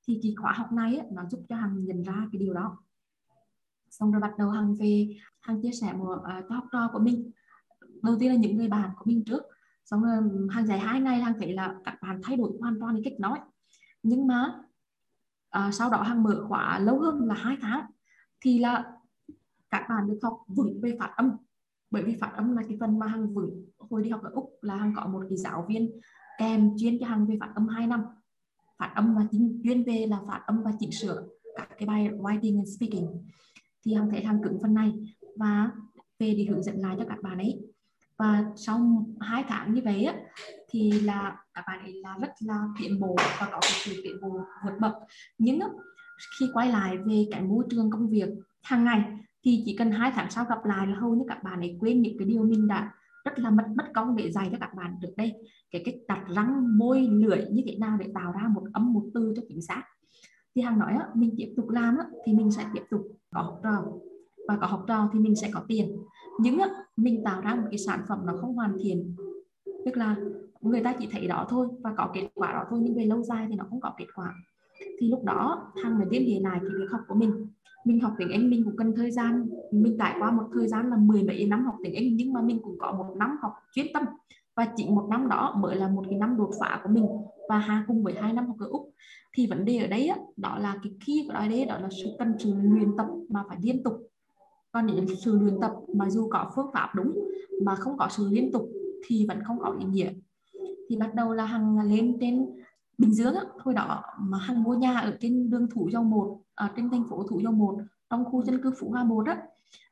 Thì 0.07 0.21
cái 0.23 0.35
khóa 0.39 0.53
học 0.53 0.73
này 0.73 0.97
ấy, 0.97 1.07
nó 1.13 1.23
giúp 1.31 1.41
cho 1.49 1.57
hằng 1.57 1.85
nhận 1.85 2.03
ra 2.03 2.29
cái 2.33 2.39
điều 2.41 2.55
đó. 2.55 2.79
Xong 3.91 4.13
rồi 4.13 4.21
bắt 4.21 4.33
đầu 4.39 4.51
hằng 4.51 4.75
về 4.75 5.17
hằng 5.41 5.63
chia 5.63 5.73
sẻ 5.73 5.93
một 5.93 6.19
ờ, 6.25 6.39
uh, 6.39 6.45
cho 6.49 6.55
học 6.55 6.65
trò 6.73 6.91
của 6.93 6.99
mình. 6.99 7.31
Đầu 8.03 8.17
tiên 8.21 8.31
là 8.31 8.37
những 8.37 8.57
người 8.57 8.69
bạn 8.69 8.91
của 8.97 9.05
mình 9.05 9.25
trước 9.25 9.43
xong 9.91 10.03
rồi 10.03 10.47
hàng 10.51 10.67
dài 10.67 10.79
hai 10.79 11.01
ngày 11.01 11.21
hàng 11.21 11.35
thấy 11.39 11.53
là 11.53 11.75
các 11.85 11.99
bạn 12.03 12.21
thay 12.23 12.37
đổi 12.37 12.53
hoàn 12.61 12.81
toàn 12.81 12.95
cái 12.95 13.03
cách 13.05 13.21
nói. 13.21 13.39
Nhưng 14.03 14.27
mà 14.27 14.55
à, 15.51 15.71
sau 15.73 15.91
đó 15.91 16.03
hàng 16.03 16.23
mở 16.23 16.45
khóa 16.49 16.79
lâu 16.79 17.01
hơn 17.01 17.29
là 17.29 17.35
hai 17.35 17.57
tháng 17.61 17.91
thì 18.41 18.59
là 18.59 18.93
các 19.71 19.87
bạn 19.89 20.09
được 20.09 20.19
học 20.23 20.39
vững 20.49 20.81
về 20.81 20.97
phát 20.99 21.13
âm. 21.17 21.31
Bởi 21.91 22.03
vì 22.03 22.17
phát 22.21 22.33
âm 22.35 22.57
là 22.57 22.63
cái 22.69 22.77
phần 22.81 22.99
mà 22.99 23.07
hàng 23.07 23.35
vững 23.35 23.65
hồi 23.79 24.03
đi 24.03 24.11
học 24.11 24.23
ở 24.23 24.31
úc 24.35 24.59
là 24.63 24.77
hàng 24.77 24.93
có 24.97 25.07
một 25.07 25.23
cái 25.29 25.39
giáo 25.39 25.67
viên 25.69 26.01
kèm 26.39 26.71
chuyên 26.77 26.99
cho 27.01 27.07
hàng 27.07 27.27
về 27.27 27.37
phát 27.41 27.53
âm 27.55 27.69
2 27.69 27.87
năm. 27.87 28.05
Phát 28.79 28.93
âm 28.95 29.15
và 29.15 29.27
chính 29.31 29.61
chuyên 29.65 29.85
về 29.85 30.07
là 30.07 30.21
phát 30.29 30.43
âm 30.47 30.63
và 30.63 30.73
chỉnh 30.79 30.93
sửa 30.93 31.27
các 31.57 31.69
cái 31.79 31.87
bài 31.87 32.09
writing 32.09 32.59
and 32.59 32.77
speaking. 32.77 33.07
Thì 33.85 33.95
hàng 33.95 34.11
thấy 34.11 34.25
hàng 34.25 34.43
cứng 34.43 34.59
phần 34.63 34.75
này 34.75 34.93
và 35.37 35.71
về 36.19 36.35
để 36.35 36.45
hướng 36.45 36.63
dẫn 36.63 36.77
lại 36.77 36.97
cho 36.99 37.05
các 37.09 37.23
bạn 37.23 37.39
ấy 37.39 37.70
và 38.21 38.45
sau 38.57 39.07
hai 39.21 39.45
tháng 39.49 39.75
như 39.75 39.83
vậy 39.85 40.05
á 40.05 40.15
thì 40.69 40.91
là 40.91 41.37
các 41.55 41.65
bạn 41.67 41.81
ấy 41.81 41.93
là 41.93 42.17
rất 42.21 42.33
là 42.41 42.69
tiến 42.79 43.01
bộ 43.01 43.17
và 43.19 43.49
có 43.53 43.59
cái 43.63 43.71
sự 43.85 44.01
tiến 44.05 44.17
bộ 44.23 44.41
vượt 44.65 44.73
bậc. 44.81 44.93
Nhưng 45.39 45.61
á, 45.61 45.69
khi 46.39 46.47
quay 46.55 46.69
lại 46.69 46.99
về 46.99 47.27
cái 47.31 47.43
môi 47.43 47.65
trường 47.71 47.91
công 47.91 48.09
việc 48.09 48.29
hàng 48.63 48.85
ngày 48.85 49.03
thì 49.45 49.63
chỉ 49.67 49.77
cần 49.77 49.91
hai 49.91 50.13
tháng 50.15 50.31
sau 50.31 50.45
gặp 50.45 50.65
lại 50.65 50.87
là 50.87 50.95
hầu 50.95 51.15
như 51.15 51.25
các 51.29 51.43
bạn 51.43 51.61
ấy 51.61 51.77
quên 51.81 52.03
những 52.03 52.19
cái 52.19 52.29
điều 52.29 52.43
mình 52.43 52.69
đã 52.69 52.93
rất 53.25 53.39
là 53.39 53.51
mất 53.51 53.65
mất 53.77 53.85
công 53.95 54.17
để 54.17 54.33
dạy 54.33 54.49
cho 54.53 54.59
các 54.61 54.75
bạn 54.75 54.97
được 55.01 55.15
đây. 55.17 55.33
Cái 55.71 55.83
cách 55.85 55.95
đặt 56.09 56.25
răng 56.29 56.79
môi 56.79 57.01
lưỡi 57.01 57.45
như 57.51 57.63
thế 57.67 57.77
nào 57.77 57.99
để 58.01 58.07
tạo 58.15 58.33
ra 58.33 58.49
một 58.49 58.63
âm 58.73 58.93
một 58.93 59.03
từ 59.15 59.33
cho 59.37 59.43
chính 59.49 59.63
xác. 59.63 59.83
Thì 60.55 60.63
hàng 60.63 60.79
nói 60.79 60.93
á, 60.93 61.07
mình 61.15 61.35
tiếp 61.37 61.55
tục 61.57 61.69
làm 61.69 61.97
á, 61.97 62.05
thì 62.27 62.33
mình 62.33 62.51
sẽ 62.51 62.65
tiếp 62.75 62.83
tục 62.91 63.03
có 63.35 63.43
học 63.43 63.61
trò. 63.63 63.85
Và 64.49 64.57
có 64.61 64.67
học 64.67 64.85
trò 64.89 65.11
thì 65.13 65.19
mình 65.19 65.37
sẽ 65.37 65.51
có 65.53 65.65
tiền 65.69 65.97
nhưng 66.41 66.59
á, 66.59 66.69
mình 66.97 67.25
tạo 67.25 67.41
ra 67.41 67.55
một 67.55 67.67
cái 67.71 67.79
sản 67.79 68.01
phẩm 68.09 68.19
nó 68.27 68.33
không 68.41 68.55
hoàn 68.55 68.77
thiện. 68.83 69.15
Tức 69.85 69.97
là 69.97 70.17
người 70.61 70.83
ta 70.83 70.95
chỉ 70.99 71.09
thấy 71.13 71.27
đó 71.27 71.47
thôi 71.49 71.69
và 71.81 71.95
có 71.97 72.11
kết 72.15 72.29
quả 72.35 72.53
đó 72.53 72.65
thôi 72.71 72.81
nhưng 72.83 72.95
về 72.95 73.05
lâu 73.05 73.23
dài 73.23 73.47
thì 73.49 73.55
nó 73.55 73.65
không 73.71 73.81
có 73.81 73.95
kết 73.99 74.07
quả. 74.15 74.35
Thì 75.01 75.09
lúc 75.09 75.25
đó 75.25 75.73
thằng 75.83 75.99
mới 75.99 76.07
liên 76.11 76.35
hệ 76.35 76.41
lại 76.41 76.59
cái 76.61 76.71
việc 76.79 76.91
học 76.91 77.01
của 77.09 77.15
mình 77.15 77.47
mình 77.85 78.01
học 78.01 78.13
tiếng 78.19 78.31
Anh 78.31 78.51
mình 78.51 78.65
cũng 78.65 78.77
cần 78.77 78.95
thời 78.97 79.11
gian. 79.11 79.49
Mình 79.73 79.97
trải 79.99 80.17
qua 80.19 80.31
một 80.31 80.45
thời 80.53 80.69
gian 80.69 80.91
là 80.91 80.97
mười 80.97 81.23
mấy 81.23 81.47
năm 81.47 81.65
học 81.65 81.75
tiếng 81.85 81.95
Anh 81.95 82.17
nhưng 82.17 82.33
mà 82.33 82.43
mình 82.43 82.61
cũng 82.63 82.79
có 82.79 82.93
một 82.93 83.15
năm 83.17 83.37
học 83.41 83.53
chuyên 83.75 83.87
tâm. 83.95 84.05
Và 84.57 84.69
chỉ 84.77 84.89
một 84.91 85.07
năm 85.11 85.29
đó 85.29 85.57
mới 85.59 85.77
là 85.77 85.89
một 85.89 86.03
cái 86.11 86.19
năm 86.19 86.37
đột 86.37 86.51
phá 86.61 86.81
của 86.83 86.89
mình. 86.89 87.07
Và 87.49 87.59
hà 87.59 87.85
cùng 87.89 88.03
với 88.03 88.15
hai 88.21 88.33
năm 88.33 88.47
học 88.47 88.57
ở 88.59 88.67
úc. 88.67 88.91
Thì 89.37 89.47
vấn 89.47 89.65
đề 89.65 89.79
ở 89.79 89.87
đây 89.87 90.11
đó 90.37 90.59
là 90.59 90.77
cái 90.83 90.93
khi 91.01 91.25
của 91.27 91.33
đây 91.33 91.65
đó 91.67 91.79
là 91.79 91.89
sự 91.91 92.11
cần 92.19 92.35
sự 92.39 92.55
luyện 92.63 92.97
tập 92.97 93.07
mà 93.29 93.45
phải 93.49 93.59
liên 93.63 93.83
tục 93.83 94.10
còn 94.73 94.87
những 94.87 95.07
sự 95.25 95.39
luyện 95.39 95.61
tập 95.61 95.73
mà 95.95 96.11
dù 96.11 96.29
có 96.31 96.51
phương 96.55 96.71
pháp 96.73 96.91
đúng 96.95 97.29
mà 97.65 97.75
không 97.75 97.99
có 97.99 98.09
sự 98.11 98.29
liên 98.31 98.53
tục 98.53 98.69
thì 99.07 99.27
vẫn 99.27 99.39
không 99.45 99.59
có 99.59 99.77
ý 99.79 99.85
nghĩa. 99.85 100.13
Thì 100.89 100.97
bắt 100.97 101.15
đầu 101.15 101.33
là 101.33 101.45
hằng 101.45 101.81
lên 101.81 102.17
trên 102.21 102.47
bình 102.99 103.15
dương 103.15 103.35
á, 103.35 103.43
hồi 103.59 103.75
đó 103.75 104.03
mà 104.19 104.39
hằng 104.39 104.63
mua 104.63 104.75
nhà 104.75 104.99
ở 104.99 105.17
trên 105.21 105.51
đường 105.51 105.67
thủ 105.71 105.89
dầu 105.93 106.03
một 106.03 106.41
ở 106.55 106.69
trên 106.77 106.91
thành 106.91 107.05
phố 107.11 107.23
thủ 107.29 107.41
dầu 107.41 107.53
một 107.53 107.79
trong 108.11 108.25
khu 108.25 108.45
dân 108.45 108.63
cư 108.63 108.71
phú 108.81 108.91
hòa 108.91 109.05
một 109.05 109.27
á. 109.27 109.43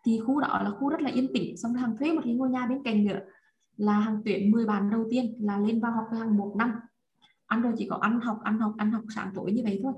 Thì 0.04 0.20
khu 0.26 0.40
đó 0.40 0.60
là 0.64 0.70
khu 0.70 0.88
rất 0.88 1.02
là 1.02 1.10
yên 1.10 1.26
tĩnh 1.34 1.56
xong 1.56 1.72
rồi 1.72 1.82
hằng 1.82 1.96
thuê 1.96 2.12
một 2.12 2.20
cái 2.24 2.34
ngôi 2.34 2.50
nhà 2.50 2.66
bên 2.66 2.82
cạnh 2.82 3.04
nữa. 3.04 3.18
Là 3.76 3.92
hằng 3.92 4.22
tuyển 4.24 4.50
10 4.50 4.66
bạn 4.66 4.90
đầu 4.90 5.04
tiên 5.10 5.36
là 5.40 5.58
lên 5.58 5.80
vào 5.80 5.92
học 5.92 6.04
với 6.10 6.20
hằng 6.20 6.36
một 6.36 6.54
năm. 6.56 6.72
Ăn 7.46 7.62
rồi 7.62 7.72
chỉ 7.76 7.86
có 7.90 7.96
ăn 7.96 8.20
học 8.20 8.40
ăn 8.44 8.58
học 8.58 8.74
ăn 8.76 8.90
học 8.90 9.02
sáng 9.14 9.30
tối 9.34 9.52
như 9.52 9.62
vậy 9.64 9.80
thôi. 9.82 9.92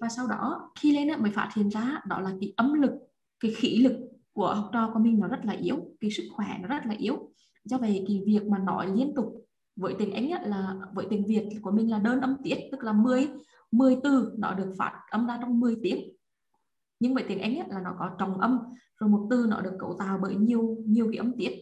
Và 0.00 0.08
sau 0.08 0.26
đó 0.26 0.70
khi 0.80 0.92
lên 0.92 1.08
á, 1.08 1.16
mới 1.16 1.30
phát 1.30 1.50
hiện 1.56 1.68
ra 1.68 2.00
đó 2.06 2.20
là 2.20 2.30
cái 2.40 2.52
âm 2.56 2.72
lực 2.72 2.92
cái 3.40 3.50
khí 3.56 3.78
lực 3.78 3.92
của 4.32 4.54
học 4.54 4.70
trò 4.72 4.90
của 4.94 4.98
mình 4.98 5.20
nó 5.20 5.28
rất 5.28 5.44
là 5.44 5.52
yếu 5.52 5.76
cái 6.00 6.10
sức 6.10 6.24
khỏe 6.36 6.46
nó 6.60 6.68
rất 6.68 6.86
là 6.86 6.94
yếu. 6.98 7.32
Do 7.64 7.78
vậy 7.78 8.04
cái 8.08 8.22
việc 8.26 8.46
mà 8.46 8.58
nói 8.58 8.86
liên 8.96 9.14
tục 9.16 9.44
với 9.76 9.94
tiếng 9.98 10.12
Anh 10.12 10.30
là 10.30 10.74
với 10.94 11.06
tiếng 11.10 11.26
Việt 11.26 11.48
của 11.62 11.70
mình 11.70 11.90
là 11.90 11.98
đơn 11.98 12.20
âm 12.20 12.36
tiết 12.44 12.58
tức 12.72 12.82
là 12.82 12.92
10 12.92 13.28
10 13.70 13.96
từ 14.02 14.32
nó 14.38 14.54
được 14.54 14.74
phát 14.78 14.92
âm 15.10 15.26
ra 15.26 15.38
trong 15.40 15.60
10 15.60 15.76
tiếng. 15.82 16.12
Nhưng 17.00 17.14
với 17.14 17.24
tiếng 17.28 17.40
Anh 17.40 17.68
là 17.68 17.80
nó 17.80 17.94
có 17.98 18.10
trọng 18.18 18.40
âm 18.40 18.58
rồi 18.98 19.10
một 19.10 19.26
từ 19.30 19.46
nó 19.48 19.60
được 19.60 19.76
cấu 19.78 19.96
tạo 19.98 20.18
bởi 20.22 20.34
nhiều 20.34 20.76
nhiều 20.86 21.06
cái 21.06 21.16
âm 21.16 21.32
tiết. 21.38 21.52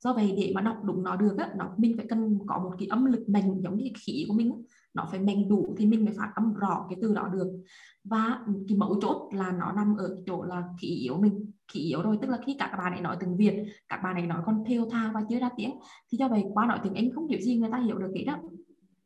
Do 0.00 0.12
vậy 0.12 0.34
để 0.36 0.52
mà 0.54 0.60
đọc 0.60 0.76
đúng 0.84 1.02
nó 1.02 1.16
được 1.16 1.36
á, 1.38 1.50
nó 1.56 1.74
mình 1.76 1.96
phải 1.96 2.06
cần 2.08 2.38
có 2.46 2.58
một 2.58 2.70
cái 2.78 2.88
âm 2.88 3.04
lực 3.04 3.28
mạnh 3.28 3.60
giống 3.62 3.76
như 3.76 3.88
khí 4.06 4.24
của 4.28 4.34
mình 4.34 4.62
nó 4.94 5.08
phải 5.10 5.20
mạnh 5.20 5.48
đủ 5.48 5.74
thì 5.76 5.86
mình 5.86 6.04
mới 6.04 6.14
phát 6.14 6.32
âm 6.34 6.54
rõ 6.54 6.86
cái 6.88 6.98
từ 7.02 7.14
đó 7.14 7.28
được. 7.32 7.62
Và 8.04 8.40
cái 8.68 8.78
mấu 8.78 9.00
chốt 9.00 9.30
là 9.32 9.52
nó 9.52 9.72
nằm 9.72 9.96
ở 9.96 10.08
cái 10.08 10.22
chỗ 10.26 10.42
là 10.42 10.64
khí 10.80 10.88
yếu 10.88 11.18
mình. 11.18 11.50
Khí 11.72 11.80
yếu 11.80 12.02
rồi 12.02 12.18
tức 12.22 12.30
là 12.30 12.38
khi 12.46 12.56
các 12.58 12.70
bạn 12.78 12.92
ấy 12.92 13.00
nói 13.00 13.16
tiếng 13.20 13.36
Việt 13.36 13.64
các 13.88 14.00
bạn 14.02 14.14
ấy 14.14 14.26
nói 14.26 14.42
con 14.46 14.64
theo 14.66 14.86
tha 14.90 15.10
và 15.14 15.22
chưa 15.28 15.38
ra 15.38 15.50
tiếng 15.56 15.78
thì 16.12 16.18
do 16.18 16.28
vậy 16.28 16.44
qua 16.54 16.66
nói 16.66 16.80
tiếng 16.82 16.94
Anh 16.94 17.10
không 17.14 17.26
hiểu 17.26 17.40
gì 17.40 17.56
người 17.56 17.70
ta 17.70 17.78
hiểu 17.78 17.98
được 17.98 18.10
cái 18.14 18.24
đó 18.24 18.38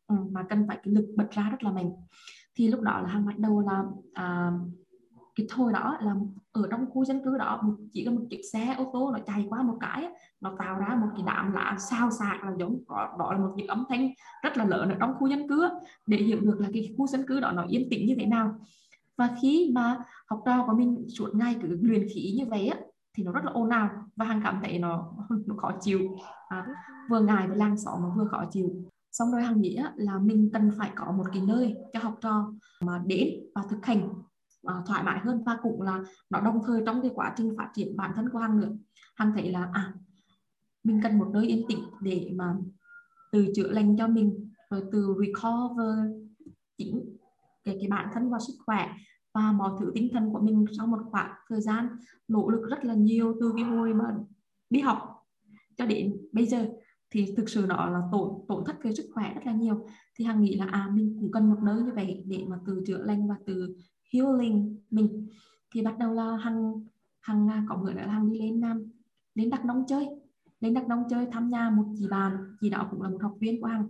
ừ, 0.06 0.16
mà 0.30 0.42
cần 0.48 0.64
phải 0.68 0.78
cái 0.82 0.94
lực 0.94 1.06
bật 1.16 1.30
ra 1.30 1.48
rất 1.50 1.62
là 1.62 1.72
mạnh. 1.72 1.90
Thì 2.54 2.68
lúc 2.68 2.80
đó 2.80 3.00
là 3.00 3.08
hàng 3.08 3.26
bắt 3.26 3.38
đầu 3.38 3.60
là 3.60 3.84
à, 4.12 4.52
cái 5.36 5.46
thôi 5.50 5.72
đó 5.72 5.98
là 6.00 6.14
ở 6.52 6.68
trong 6.70 6.90
khu 6.90 7.04
dân 7.04 7.24
cư 7.24 7.38
đó 7.38 7.62
chỉ 7.92 8.04
có 8.04 8.10
một 8.12 8.20
chiếc 8.30 8.40
xe 8.52 8.74
ô 8.78 8.90
tô 8.92 9.10
nó 9.12 9.18
chạy 9.26 9.46
qua 9.48 9.62
một 9.62 9.76
cái 9.80 10.08
nó 10.40 10.52
tạo 10.58 10.78
ra 10.78 10.94
một 11.00 11.08
cái 11.16 11.22
đám 11.26 11.52
lá 11.52 11.76
sao 11.78 12.10
sạc 12.10 12.44
là 12.44 12.52
giống 12.58 12.78
đó, 12.88 13.16
đó 13.18 13.32
là 13.32 13.38
một 13.38 13.52
những 13.56 13.66
âm 13.66 13.84
thanh 13.88 14.10
rất 14.42 14.56
là 14.56 14.64
lớn 14.64 14.88
ở 14.88 14.96
trong 15.00 15.14
khu 15.18 15.26
dân 15.26 15.48
cư 15.48 15.68
để 16.06 16.16
hiểu 16.16 16.40
được 16.40 16.60
là 16.60 16.68
cái 16.72 16.94
khu 16.98 17.06
dân 17.06 17.26
cư 17.26 17.40
đó 17.40 17.52
nó 17.52 17.64
yên 17.68 17.88
tĩnh 17.90 18.06
như 18.06 18.14
thế 18.18 18.26
nào. 18.26 18.54
Và 19.16 19.30
khi 19.42 19.70
mà 19.74 19.98
học 20.26 20.42
trò 20.46 20.64
của 20.66 20.74
mình 20.74 21.06
suốt 21.08 21.34
ngày 21.34 21.56
cứ 21.62 21.78
luyện 21.82 22.06
khí 22.14 22.34
như 22.38 22.46
vậy 22.50 22.68
á 22.68 22.78
thì 23.16 23.24
nó 23.24 23.32
rất 23.32 23.44
là 23.44 23.52
ồn 23.52 23.68
ào 23.68 23.90
và 24.16 24.24
hàng 24.24 24.40
cảm 24.44 24.58
thấy 24.62 24.78
nó 24.78 25.12
nó 25.46 25.54
khó 25.56 25.72
chịu. 25.80 26.00
À, 26.48 26.66
vừa 27.10 27.20
ngài 27.20 27.48
với 27.48 27.56
làng 27.56 27.76
xóm 27.76 28.02
mà 28.02 28.08
vừa 28.16 28.24
khó 28.24 28.44
chịu. 28.50 28.70
Xong 29.12 29.32
rồi 29.32 29.42
hàng 29.42 29.60
nghĩ 29.60 29.78
là 29.96 30.18
mình 30.18 30.50
cần 30.52 30.70
phải 30.78 30.90
có 30.94 31.12
một 31.12 31.24
cái 31.32 31.42
nơi 31.42 31.76
cho 31.92 32.00
học 32.00 32.14
trò 32.20 32.52
mà 32.80 33.02
đến 33.06 33.28
và 33.54 33.62
thực 33.70 33.86
hành 33.86 34.08
à, 34.64 34.74
thoải 34.86 35.02
mái 35.02 35.18
hơn. 35.18 35.42
Và 35.46 35.58
cũng 35.62 35.82
là 35.82 36.00
nó 36.30 36.40
đồng 36.40 36.60
thời 36.66 36.82
trong 36.86 37.02
cái 37.02 37.10
quá 37.14 37.34
trình 37.36 37.54
phát 37.58 37.70
triển 37.74 37.96
bản 37.96 38.12
thân 38.16 38.28
của 38.28 38.38
hàng 38.38 38.60
nữa. 38.60 38.70
Hàng 39.16 39.32
thấy 39.34 39.52
là 39.52 39.68
à 39.72 39.92
mình 40.88 41.00
cần 41.02 41.18
một 41.18 41.30
nơi 41.32 41.46
yên 41.46 41.64
tĩnh 41.68 41.82
để 42.00 42.30
mà 42.34 42.56
từ 43.32 43.46
chữa 43.54 43.68
lành 43.68 43.96
cho 43.96 44.08
mình, 44.08 44.50
rồi 44.70 44.82
từ 44.92 45.16
recover 45.20 45.96
chính 46.78 47.16
cái 47.64 47.76
cái 47.80 47.88
bản 47.88 48.08
thân 48.14 48.30
và 48.30 48.38
sức 48.46 48.54
khỏe 48.66 48.88
và 49.34 49.52
mọi 49.52 49.70
thứ 49.80 49.92
tinh 49.94 50.08
thần 50.12 50.32
của 50.32 50.40
mình 50.40 50.64
sau 50.78 50.86
một 50.86 50.98
khoảng 51.10 51.30
thời 51.48 51.60
gian 51.60 51.88
nỗ 52.28 52.48
lực 52.48 52.62
rất 52.70 52.84
là 52.84 52.94
nhiều 52.94 53.36
từ 53.40 53.52
cái 53.56 53.64
hồi 53.64 53.94
mà 53.94 54.04
đi 54.70 54.80
học 54.80 54.98
cho 55.76 55.86
đến 55.86 56.16
bây 56.32 56.46
giờ. 56.46 56.68
Thì 57.10 57.34
thực 57.36 57.48
sự 57.48 57.66
nó 57.68 57.90
là 57.90 58.02
tổn 58.12 58.30
tổn 58.48 58.64
thất 58.64 58.76
về 58.82 58.94
sức 58.94 59.10
khỏe 59.14 59.34
rất 59.34 59.46
là 59.46 59.52
nhiều. 59.52 59.86
Thì 60.14 60.24
hằng 60.24 60.42
nghĩ 60.42 60.56
là 60.56 60.66
à 60.66 60.90
mình 60.94 61.16
cũng 61.20 61.32
cần 61.32 61.50
một 61.50 61.58
nơi 61.62 61.82
như 61.82 61.92
vậy 61.94 62.24
để 62.26 62.44
mà 62.48 62.58
từ 62.66 62.82
chữa 62.86 63.02
lành 63.02 63.28
và 63.28 63.34
từ 63.46 63.76
healing 64.12 64.76
mình. 64.90 65.28
Thì 65.74 65.82
bắt 65.82 65.98
đầu 65.98 66.12
là 66.12 66.36
hằng 66.36 66.72
hằng 67.20 67.50
à, 67.50 67.64
có 67.68 67.76
bữa 67.76 67.92
là 67.92 68.06
hằng 68.06 68.30
đi 68.32 68.38
lên 68.38 68.64
à, 68.64 68.68
nam 68.68 68.92
đến 69.34 69.50
đắk 69.50 69.64
nông 69.64 69.84
chơi 69.88 70.08
lên 70.60 70.74
đắk 70.74 70.88
nông 70.88 71.04
chơi 71.10 71.26
thăm 71.32 71.50
nhà 71.50 71.70
một 71.70 71.84
chị 71.98 72.06
bạn 72.10 72.36
chị 72.60 72.70
đó 72.70 72.88
cũng 72.90 73.02
là 73.02 73.08
một 73.08 73.22
học 73.22 73.34
viên 73.40 73.60
của 73.60 73.66
hằng. 73.66 73.86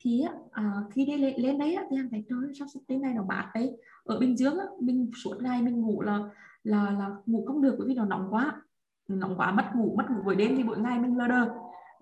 Thì 0.00 0.24
à, 0.50 0.72
khi 0.90 1.04
đi 1.04 1.16
lên, 1.16 1.34
lên 1.36 1.58
đấy 1.58 1.76
thì 1.90 1.96
hằng 1.96 2.10
thấy 2.10 2.24
trời 2.28 2.54
sắp 2.58 2.66
sắp 2.74 2.80
đến 2.88 3.02
này 3.02 3.14
nó 3.14 3.24
mát 3.28 3.50
đấy 3.54 3.76
ở 4.04 4.18
bình 4.18 4.36
dương 4.36 4.56
mình 4.80 5.10
suốt 5.24 5.34
ngày 5.42 5.62
mình 5.62 5.80
ngủ 5.80 6.02
là 6.02 6.18
là 6.64 6.90
là 6.90 7.10
ngủ 7.26 7.44
không 7.46 7.62
được 7.62 7.74
bởi 7.78 7.88
vì 7.88 7.94
nó 7.94 8.04
nóng 8.04 8.26
quá. 8.30 8.62
Nóng 9.08 9.36
quá 9.36 9.52
mất 9.52 9.64
ngủ 9.74 9.94
mất 9.96 10.04
ngủ 10.10 10.22
buổi 10.24 10.36
đêm 10.36 10.56
thì 10.56 10.62
buổi 10.62 10.78
ngày 10.78 10.98
mình 10.98 11.16
lơ 11.16 11.28
đơ 11.28 11.48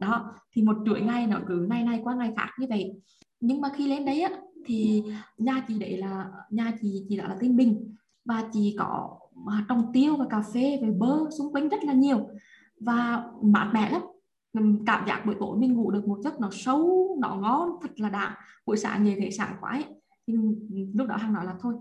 đó 0.00 0.34
thì 0.52 0.62
một 0.62 0.76
chuỗi 0.86 1.00
ngày 1.00 1.26
nó 1.26 1.40
cứ 1.48 1.66
ngày 1.70 1.84
này 1.84 2.00
qua 2.04 2.14
ngày 2.14 2.32
khác 2.36 2.50
như 2.58 2.66
vậy. 2.70 3.00
Nhưng 3.40 3.60
mà 3.60 3.68
khi 3.74 3.88
lên 3.88 4.04
đấy 4.04 4.20
á 4.20 4.30
thì 4.64 5.02
nhà 5.38 5.64
chị 5.68 5.78
đấy 5.78 5.96
là 5.96 6.30
nhà 6.50 6.72
chị 6.80 7.06
chị 7.08 7.16
đã 7.16 7.28
là 7.28 7.36
tên 7.40 7.56
bình. 7.56 7.94
Và 8.24 8.44
chị 8.52 8.76
có 8.78 9.18
à, 9.46 9.64
trồng 9.68 9.92
tiêu 9.92 10.16
và 10.16 10.26
cà 10.30 10.42
phê 10.54 10.78
và 10.82 10.88
bơ 10.98 11.30
xung 11.38 11.52
quanh 11.52 11.68
rất 11.68 11.84
là 11.84 11.92
nhiều 11.92 12.28
và 12.80 13.24
mát 13.42 13.70
mẻ 13.74 13.90
lắm. 13.90 14.02
Cảm 14.86 15.06
giác 15.08 15.22
buổi 15.26 15.34
tối 15.40 15.58
mình 15.58 15.74
ngủ 15.74 15.90
được 15.90 16.08
một 16.08 16.18
giấc 16.24 16.40
nó 16.40 16.48
sâu 16.52 17.16
nó 17.20 17.34
ngon 17.34 17.70
thật 17.82 18.00
là 18.00 18.08
đã. 18.08 18.36
Buổi 18.66 18.76
sáng 18.76 19.04
về 19.04 19.16
thấy 19.18 19.30
sáng 19.30 19.56
quá 19.60 19.70
ấy. 19.70 19.84
thì 20.26 20.34
lúc 20.94 21.08
đó 21.08 21.16
hằng 21.16 21.32
nói 21.32 21.44
là 21.44 21.54
thôi 21.60 21.74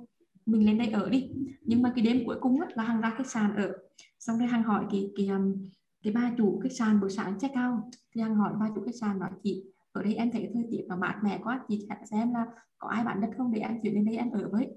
mình 0.46 0.66
lên 0.66 0.78
đây 0.78 0.90
ở 0.90 1.10
đi. 1.10 1.32
Nhưng 1.62 1.82
mà 1.82 1.92
cái 1.96 2.06
đêm 2.06 2.24
cuối 2.26 2.38
cùng 2.42 2.62
á, 2.62 2.68
là 2.76 2.84
hằng 2.84 3.02
ra 3.02 3.14
khách 3.18 3.28
sạn 3.28 3.56
ở. 3.56 3.74
Xong 4.20 4.40
rồi 4.40 4.48
hằng 4.48 4.64
hỏi 4.64 4.86
cái 4.92 5.12
cái 5.18 5.28
um, 5.28 5.56
cái 6.04 6.14
ba 6.14 6.32
chủ 6.38 6.60
khách 6.64 6.72
sạn 6.72 7.00
buổi 7.00 7.10
sáng 7.10 7.40
check 7.40 7.56
out. 7.56 7.84
Thì 8.16 8.22
hằng 8.22 8.36
hỏi 8.36 8.54
ba 8.60 8.70
chủ 8.76 8.82
khách 8.86 8.96
sạn 8.96 9.20
nói 9.20 9.30
chị 9.44 9.64
ở 9.92 10.04
đây 10.04 10.16
em 10.16 10.32
thấy 10.32 10.50
thời 10.54 10.66
tiết 10.72 10.86
nó 10.88 10.96
mát 10.98 11.20
mẻ 11.24 11.40
quá 11.44 11.62
chị 11.68 11.88
xem 12.12 12.34
là 12.34 12.46
có 12.78 12.88
ai 12.88 13.04
bán 13.04 13.22
đất 13.22 13.30
không 13.38 13.52
để 13.52 13.62
em 13.62 13.80
chuyển 13.84 13.94
lên 13.94 14.06
đây 14.06 14.18
em 14.18 14.32
ở 14.32 14.50
với. 14.52 14.68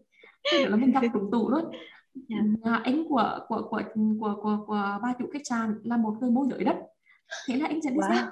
Thế 0.52 0.68
là 0.68 0.76
mình 0.76 0.90
gặp 0.90 1.02
trúng 1.12 1.31
tủ 1.31 1.50
luôn 1.50 1.64
yeah. 2.29 2.44
Dạ. 2.64 2.81
anh 2.85 3.05
của 3.09 3.38
của 3.49 3.66
của 3.71 3.83
của 4.21 4.35
của, 4.42 4.64
của 4.66 4.99
ba 5.03 5.14
chủ 5.18 5.27
khách 5.33 5.47
sạn 5.47 5.81
là 5.85 5.97
một 5.97 6.14
người 6.21 6.31
môi 6.31 6.47
giới 6.51 6.64
đất 6.64 6.77
thế 7.47 7.57
là 7.57 7.66
anh 7.66 7.83
dẫn 7.83 7.94
đi 7.94 8.01
wow. 8.01 8.14
xem 8.14 8.25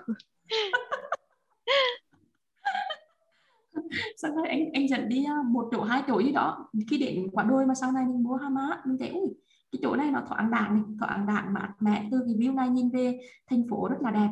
xong 4.17 4.37
rồi 4.37 4.49
anh 4.49 4.73
anh 4.73 4.89
dẫn 4.89 5.09
đi 5.09 5.25
à, 5.25 5.37
một 5.47 5.69
chỗ 5.73 5.83
hai 5.83 6.03
chỗ 6.07 6.23
gì 6.23 6.33
đó 6.33 6.69
khi 6.91 6.99
đến 6.99 7.29
quả 7.33 7.45
đôi 7.45 7.67
mà 7.67 7.75
sau 7.75 7.93
này 7.93 8.05
mình 8.05 8.23
mua 8.23 8.37
hama 8.37 8.83
mình 8.85 8.99
thấy 8.99 9.09
ui 9.09 9.29
cái 9.73 9.81
chỗ 9.83 9.97
này 9.97 10.11
nó 10.11 10.23
thoáng 10.29 10.51
đàng 10.51 10.75
này 10.75 10.83
thoáng 11.01 11.27
đàng 11.27 11.55
mát 11.55 11.69
mẻ 11.81 12.09
từ 12.11 12.23
cái 12.27 12.35
view 12.35 12.55
này 12.55 12.69
nhìn 12.69 12.91
về 12.91 13.19
thành 13.51 13.69
phố 13.71 13.89
rất 13.89 13.97
là 14.01 14.11
đẹp 14.11 14.31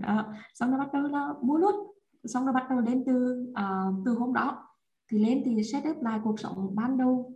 đó. 0.00 0.24
Xong 0.54 0.70
nó 0.70 0.78
bắt 0.78 0.88
đầu 0.92 1.02
là 1.02 1.28
mua 1.42 1.56
luôn 1.56 1.74
xong 2.24 2.46
nó 2.46 2.52
bắt 2.52 2.66
đầu 2.70 2.80
lên 2.80 3.04
từ 3.06 3.46
uh, 3.50 3.94
từ 4.04 4.14
hôm 4.14 4.32
đó 4.32 4.64
thì 5.10 5.18
lên 5.18 5.42
thì 5.44 5.62
set 5.62 5.84
up 5.90 6.02
lại 6.02 6.20
cuộc 6.24 6.40
sống 6.40 6.74
ban 6.74 6.98
đầu 6.98 7.32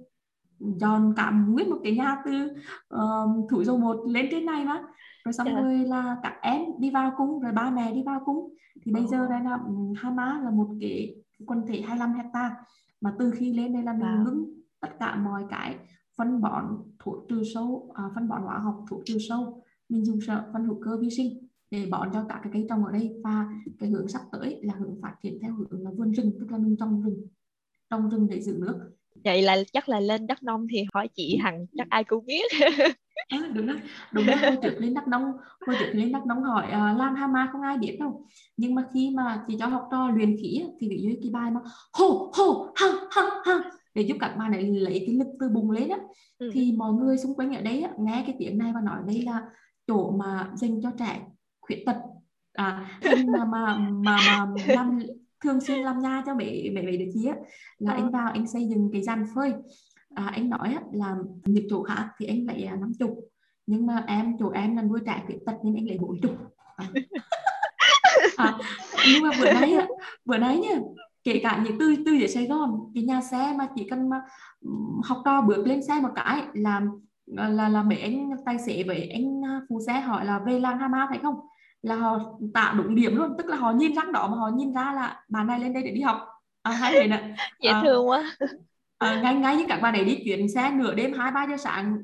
dọn 0.77 1.15
cả 1.17 1.31
nguyên 1.49 1.71
một 1.71 1.79
cái 1.83 1.97
nhà 1.97 2.23
từ 2.25 2.51
uh, 2.95 3.51
thủ 3.51 3.65
dầu 3.65 3.79
một 3.79 4.05
lên 4.09 4.27
trên 4.31 4.47
này 4.47 4.65
mà. 4.65 4.83
Rồi 5.25 5.33
xong 5.33 5.47
yeah. 5.47 5.59
Dạ. 5.59 5.63
rồi 5.63 5.79
là 5.79 6.17
các 6.23 6.35
em 6.43 6.63
đi 6.79 6.91
vào 6.91 7.13
cung 7.17 7.41
rồi 7.41 7.53
ba 7.53 7.71
mẹ 7.71 7.93
đi 7.95 8.03
vào 8.03 8.23
cung. 8.25 8.55
Thì 8.85 8.93
bây 8.93 9.07
giờ 9.07 9.27
đây 9.31 9.41
là 9.45 9.59
Hama 9.97 10.41
là 10.45 10.51
một 10.51 10.69
cái 10.81 11.15
quần 11.47 11.67
thể 11.67 11.81
25 11.81 12.15
hecta. 12.15 12.57
Mà 13.01 13.15
từ 13.19 13.31
khi 13.31 13.53
lên 13.53 13.73
đây 13.73 13.83
là 13.83 13.93
mình 13.93 14.03
wow. 14.03 14.25
ngưng 14.25 14.45
tất 14.81 14.89
cả 15.01 15.17
mọi 15.17 15.45
cái 15.51 15.77
phân 16.17 16.41
bón 16.41 16.65
thuốc 16.99 17.25
trừ 17.29 17.43
sâu 17.55 17.93
à, 17.95 18.05
phân 18.15 18.29
bón 18.29 18.43
hóa 18.43 18.59
học 18.59 18.85
thuốc 18.91 19.03
trừ 19.05 19.19
sâu. 19.29 19.63
Mình 19.89 20.05
dùng 20.05 20.21
sợ 20.21 20.51
phân 20.53 20.65
hữu 20.65 20.81
cơ 20.85 20.99
vi 20.99 21.11
sinh 21.11 21.49
để 21.71 21.89
bón 21.91 22.09
cho 22.13 22.25
cả 22.29 22.41
cái 22.43 22.53
cây 22.53 22.67
trồng 22.69 22.85
ở 22.85 22.93
đây. 22.93 23.21
Và 23.25 23.49
cái 23.79 23.91
hướng 23.91 24.09
sắp 24.09 24.23
tới 24.33 24.61
là 24.63 24.75
hướng 24.75 25.01
phát 25.03 25.15
triển 25.23 25.39
theo 25.43 25.55
hướng 25.55 25.85
là 25.85 25.91
vườn 25.91 26.13
rừng 26.13 26.33
tức 26.41 26.51
là 26.51 26.59
mình 26.59 26.77
trồng 26.77 27.03
rừng. 27.03 27.27
Trồng 27.91 28.11
rừng 28.11 28.27
để 28.31 28.41
giữ 28.41 28.57
nước 28.61 28.93
vậy 29.25 29.43
là 29.43 29.57
chắc 29.73 29.89
là 29.89 30.01
lên 30.01 30.27
đắk 30.27 30.43
nông 30.43 30.67
thì 30.71 30.85
hỏi 30.95 31.09
chị 31.09 31.37
hằng 31.37 31.67
chắc 31.77 31.87
ai 31.91 32.05
cũng 32.05 32.27
biết. 32.27 32.45
À, 33.29 33.39
đúng 33.55 33.67
đó. 33.67 33.75
Đúng 34.13 34.27
đó 34.27 34.35
hồi 34.43 34.57
trước 34.63 34.75
lên 34.79 34.95
đắk 34.95 35.09
nông 35.09 35.23
hồi 35.67 35.77
trước 35.79 35.91
lên 35.93 36.13
đắk 36.13 36.27
nông 36.27 36.43
hỏi 36.43 36.67
uh, 36.67 36.99
lan 36.99 37.15
hama 37.15 37.49
không 37.53 37.63
ai 37.63 37.79
biết 37.79 37.97
đâu. 38.01 38.27
Nhưng 38.57 38.75
mà 38.75 38.85
khi 38.95 39.11
mà 39.11 39.45
chị 39.49 39.57
cho 39.59 39.67
học 39.67 39.89
trò 39.91 40.09
luyện 40.17 40.37
khí 40.43 40.63
thì 40.81 40.89
ví 40.89 41.03
dụ 41.03 41.11
cái 41.23 41.31
bài 41.31 41.51
mà 41.51 41.61
hô 41.93 42.33
hô 42.35 42.73
ha 42.75 42.87
ha 43.11 43.23
ha. 43.45 43.71
Để 43.95 44.03
giúp 44.03 44.17
các 44.21 44.37
bạn 44.39 44.53
ấy 44.53 44.65
lấy 44.65 45.03
cái 45.07 45.15
lực 45.15 45.27
từ 45.41 45.49
bùng 45.49 45.71
lên 45.71 45.89
á. 45.89 45.99
Ừ. 46.39 46.51
thì 46.55 46.73
mọi 46.73 46.93
người 46.93 47.19
xung 47.19 47.35
quanh 47.35 47.57
ở 47.57 47.63
đấy 47.63 47.85
nghe 47.99 48.23
cái 48.27 48.37
tiếng 48.39 48.59
này 48.59 48.73
và 48.75 48.81
nói 48.81 48.99
đây 49.07 49.23
là 49.23 49.43
chỗ 49.87 50.11
mà 50.11 50.51
dành 50.55 50.83
cho 50.83 50.91
trẻ 50.99 51.21
khuyết 51.61 51.83
tật. 51.87 51.97
À 52.53 53.01
mà 53.27 53.45
mà 53.45 53.79
mà 53.79 54.17
mà 54.47 54.47
làm 54.67 54.99
thường 55.43 55.61
xuyên 55.61 55.79
làm 55.79 55.99
nhà 55.99 56.23
cho 56.27 56.35
mấy 56.35 56.71
mấy 56.75 56.83
mấy 56.83 56.97
đứa 56.97 57.11
chị 57.15 57.27
á. 57.27 57.37
Là 57.79 57.93
anh 57.93 58.11
vào 58.11 58.31
anh 58.33 58.47
xây 58.47 58.69
dựng 58.69 58.91
cái 58.93 59.03
gian 59.03 59.27
phơi. 59.35 59.53
À, 60.15 60.31
anh 60.35 60.51
nói 60.51 60.69
á, 60.75 60.81
là 60.93 61.17
những 61.45 61.67
chỗ 61.71 61.83
khác 61.83 62.09
thì 62.19 62.27
anh 62.27 62.47
lấy 62.47 62.63
à, 62.63 62.77
năm 62.77 62.93
chục. 62.99 63.19
Nhưng 63.67 63.87
mà 63.87 64.05
em 64.07 64.37
chỗ 64.39 64.51
em 64.51 64.77
là 64.77 64.83
nuôi 64.83 65.01
trẻ 65.07 65.23
khuyết 65.27 65.39
tật 65.47 65.55
nên 65.65 65.75
anh 65.75 65.87
lấy 65.89 65.99
bốn 65.99 66.21
chục. 66.23 66.37
À. 66.77 66.89
à, 68.37 68.59
nhưng 69.13 69.23
mà 69.23 69.31
bữa 69.41 69.53
nay 69.53 69.73
á, 69.75 69.87
bữa 70.25 70.39
nay 70.39 70.59
nha 70.59 70.81
kể 71.25 71.41
cả 71.43 71.63
những 71.65 71.79
từ 71.79 71.95
từ 72.07 72.13
ở 72.21 72.27
Sài 72.27 72.47
Gòn 72.47 72.93
cái 72.95 73.05
nhà 73.05 73.21
xe 73.21 73.55
mà 73.59 73.69
chỉ 73.77 73.87
cần 73.91 74.09
mà 74.09 74.23
học 75.05 75.19
trò 75.25 75.43
bước 75.43 75.67
lên 75.67 75.83
xe 75.83 76.01
một 76.01 76.09
cái 76.15 76.43
là 76.53 76.83
là 77.27 77.69
là 77.69 77.83
mấy 77.83 77.99
anh 77.99 78.31
tài 78.47 78.59
xế 78.59 78.83
với 78.83 79.09
anh 79.09 79.45
à, 79.45 79.61
phụ 79.69 79.81
xe 79.87 80.01
hỏi 80.01 80.25
là 80.25 80.39
về 80.39 80.61
làng 80.61 80.79
Hama 80.79 81.07
phải 81.11 81.19
không 81.23 81.35
là 81.83 81.95
họ 81.95 82.19
tạo 82.55 82.75
đúng 82.75 82.95
điểm 82.95 83.17
luôn 83.17 83.35
tức 83.39 83.47
là 83.47 83.57
họ 83.57 83.73
nhìn 83.73 83.95
răng 83.95 84.13
đó 84.13 84.29
mà 84.29 84.37
họ 84.37 84.51
nhìn 84.55 84.75
ra 84.75 84.93
là 84.93 85.25
bạn 85.29 85.47
này 85.47 85.61
lên 85.61 85.73
đây 85.73 85.83
để 85.83 85.91
đi 85.91 86.01
học. 86.01 86.29
À, 86.63 86.73
hay 86.73 86.93
vậy 86.93 87.09
nè 87.09 87.35
dễ 87.63 87.71
à, 87.71 87.81
thương 87.85 88.09
quá. 88.09 88.37
à, 88.99 89.21
ngay 89.23 89.35
ngay 89.35 89.57
như 89.57 89.65
các 89.69 89.81
bạn 89.83 89.95
ấy 89.95 90.05
đi 90.05 90.19
chuyển 90.25 90.49
xe 90.49 90.71
nửa 90.71 90.95
đêm 90.95 91.13
hai 91.13 91.33
ba 91.33 91.47
giờ 91.51 91.57
sáng 91.57 91.97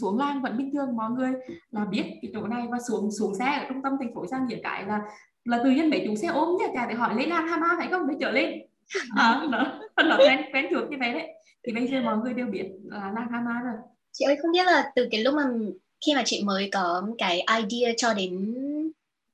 xuống 0.00 0.18
làng 0.18 0.42
vẫn 0.42 0.56
bình 0.56 0.70
thường. 0.72 0.96
Mọi 0.96 1.10
người 1.10 1.32
là 1.70 1.84
biết 1.84 2.04
cái 2.22 2.30
chỗ 2.34 2.46
này 2.46 2.66
và 2.70 2.78
xuống 2.88 3.10
xuống 3.18 3.34
xe 3.34 3.44
ở 3.44 3.64
trung 3.68 3.82
tâm 3.82 3.92
thành 4.00 4.14
phố 4.14 4.26
sang 4.26 4.46
nghĩa 4.46 4.58
cái 4.62 4.84
là 4.86 5.00
là 5.44 5.60
tự 5.64 5.70
nhiên 5.70 5.90
mấy 5.90 6.02
chủ 6.06 6.16
xe 6.16 6.28
ôm 6.28 6.56
nhá 6.60 6.66
chả 6.74 6.86
để 6.86 6.94
hỏi 6.94 7.14
lên 7.14 7.28
làng 7.28 7.48
Hama 7.48 7.68
phải 7.78 7.88
không? 7.90 8.08
Để 8.08 8.14
trở 8.20 8.30
lên. 8.30 8.50
À, 9.16 9.46
nó 9.50 9.64
nó 10.04 10.16
quen 10.18 10.40
quen 10.52 10.66
thuộc 10.70 10.90
như 10.90 10.96
vậy 11.00 11.12
đấy. 11.12 11.26
Thì 11.66 11.72
bây 11.72 11.86
giờ 11.86 12.00
mọi 12.04 12.16
người 12.16 12.34
đều 12.34 12.46
biết 12.46 12.66
là 12.84 13.12
làng 13.14 13.28
Hama 13.30 13.60
rồi. 13.64 13.74
Chị 14.12 14.24
ơi 14.24 14.36
không 14.42 14.52
biết 14.52 14.66
là 14.66 14.90
từ 14.94 15.08
cái 15.10 15.22
lúc 15.22 15.34
mà 15.34 15.44
khi 16.06 16.14
mà 16.14 16.22
chị 16.24 16.42
mới 16.44 16.68
có 16.72 17.02
cái 17.18 17.46
idea 17.58 17.92
cho 17.96 18.14
đến 18.14 18.54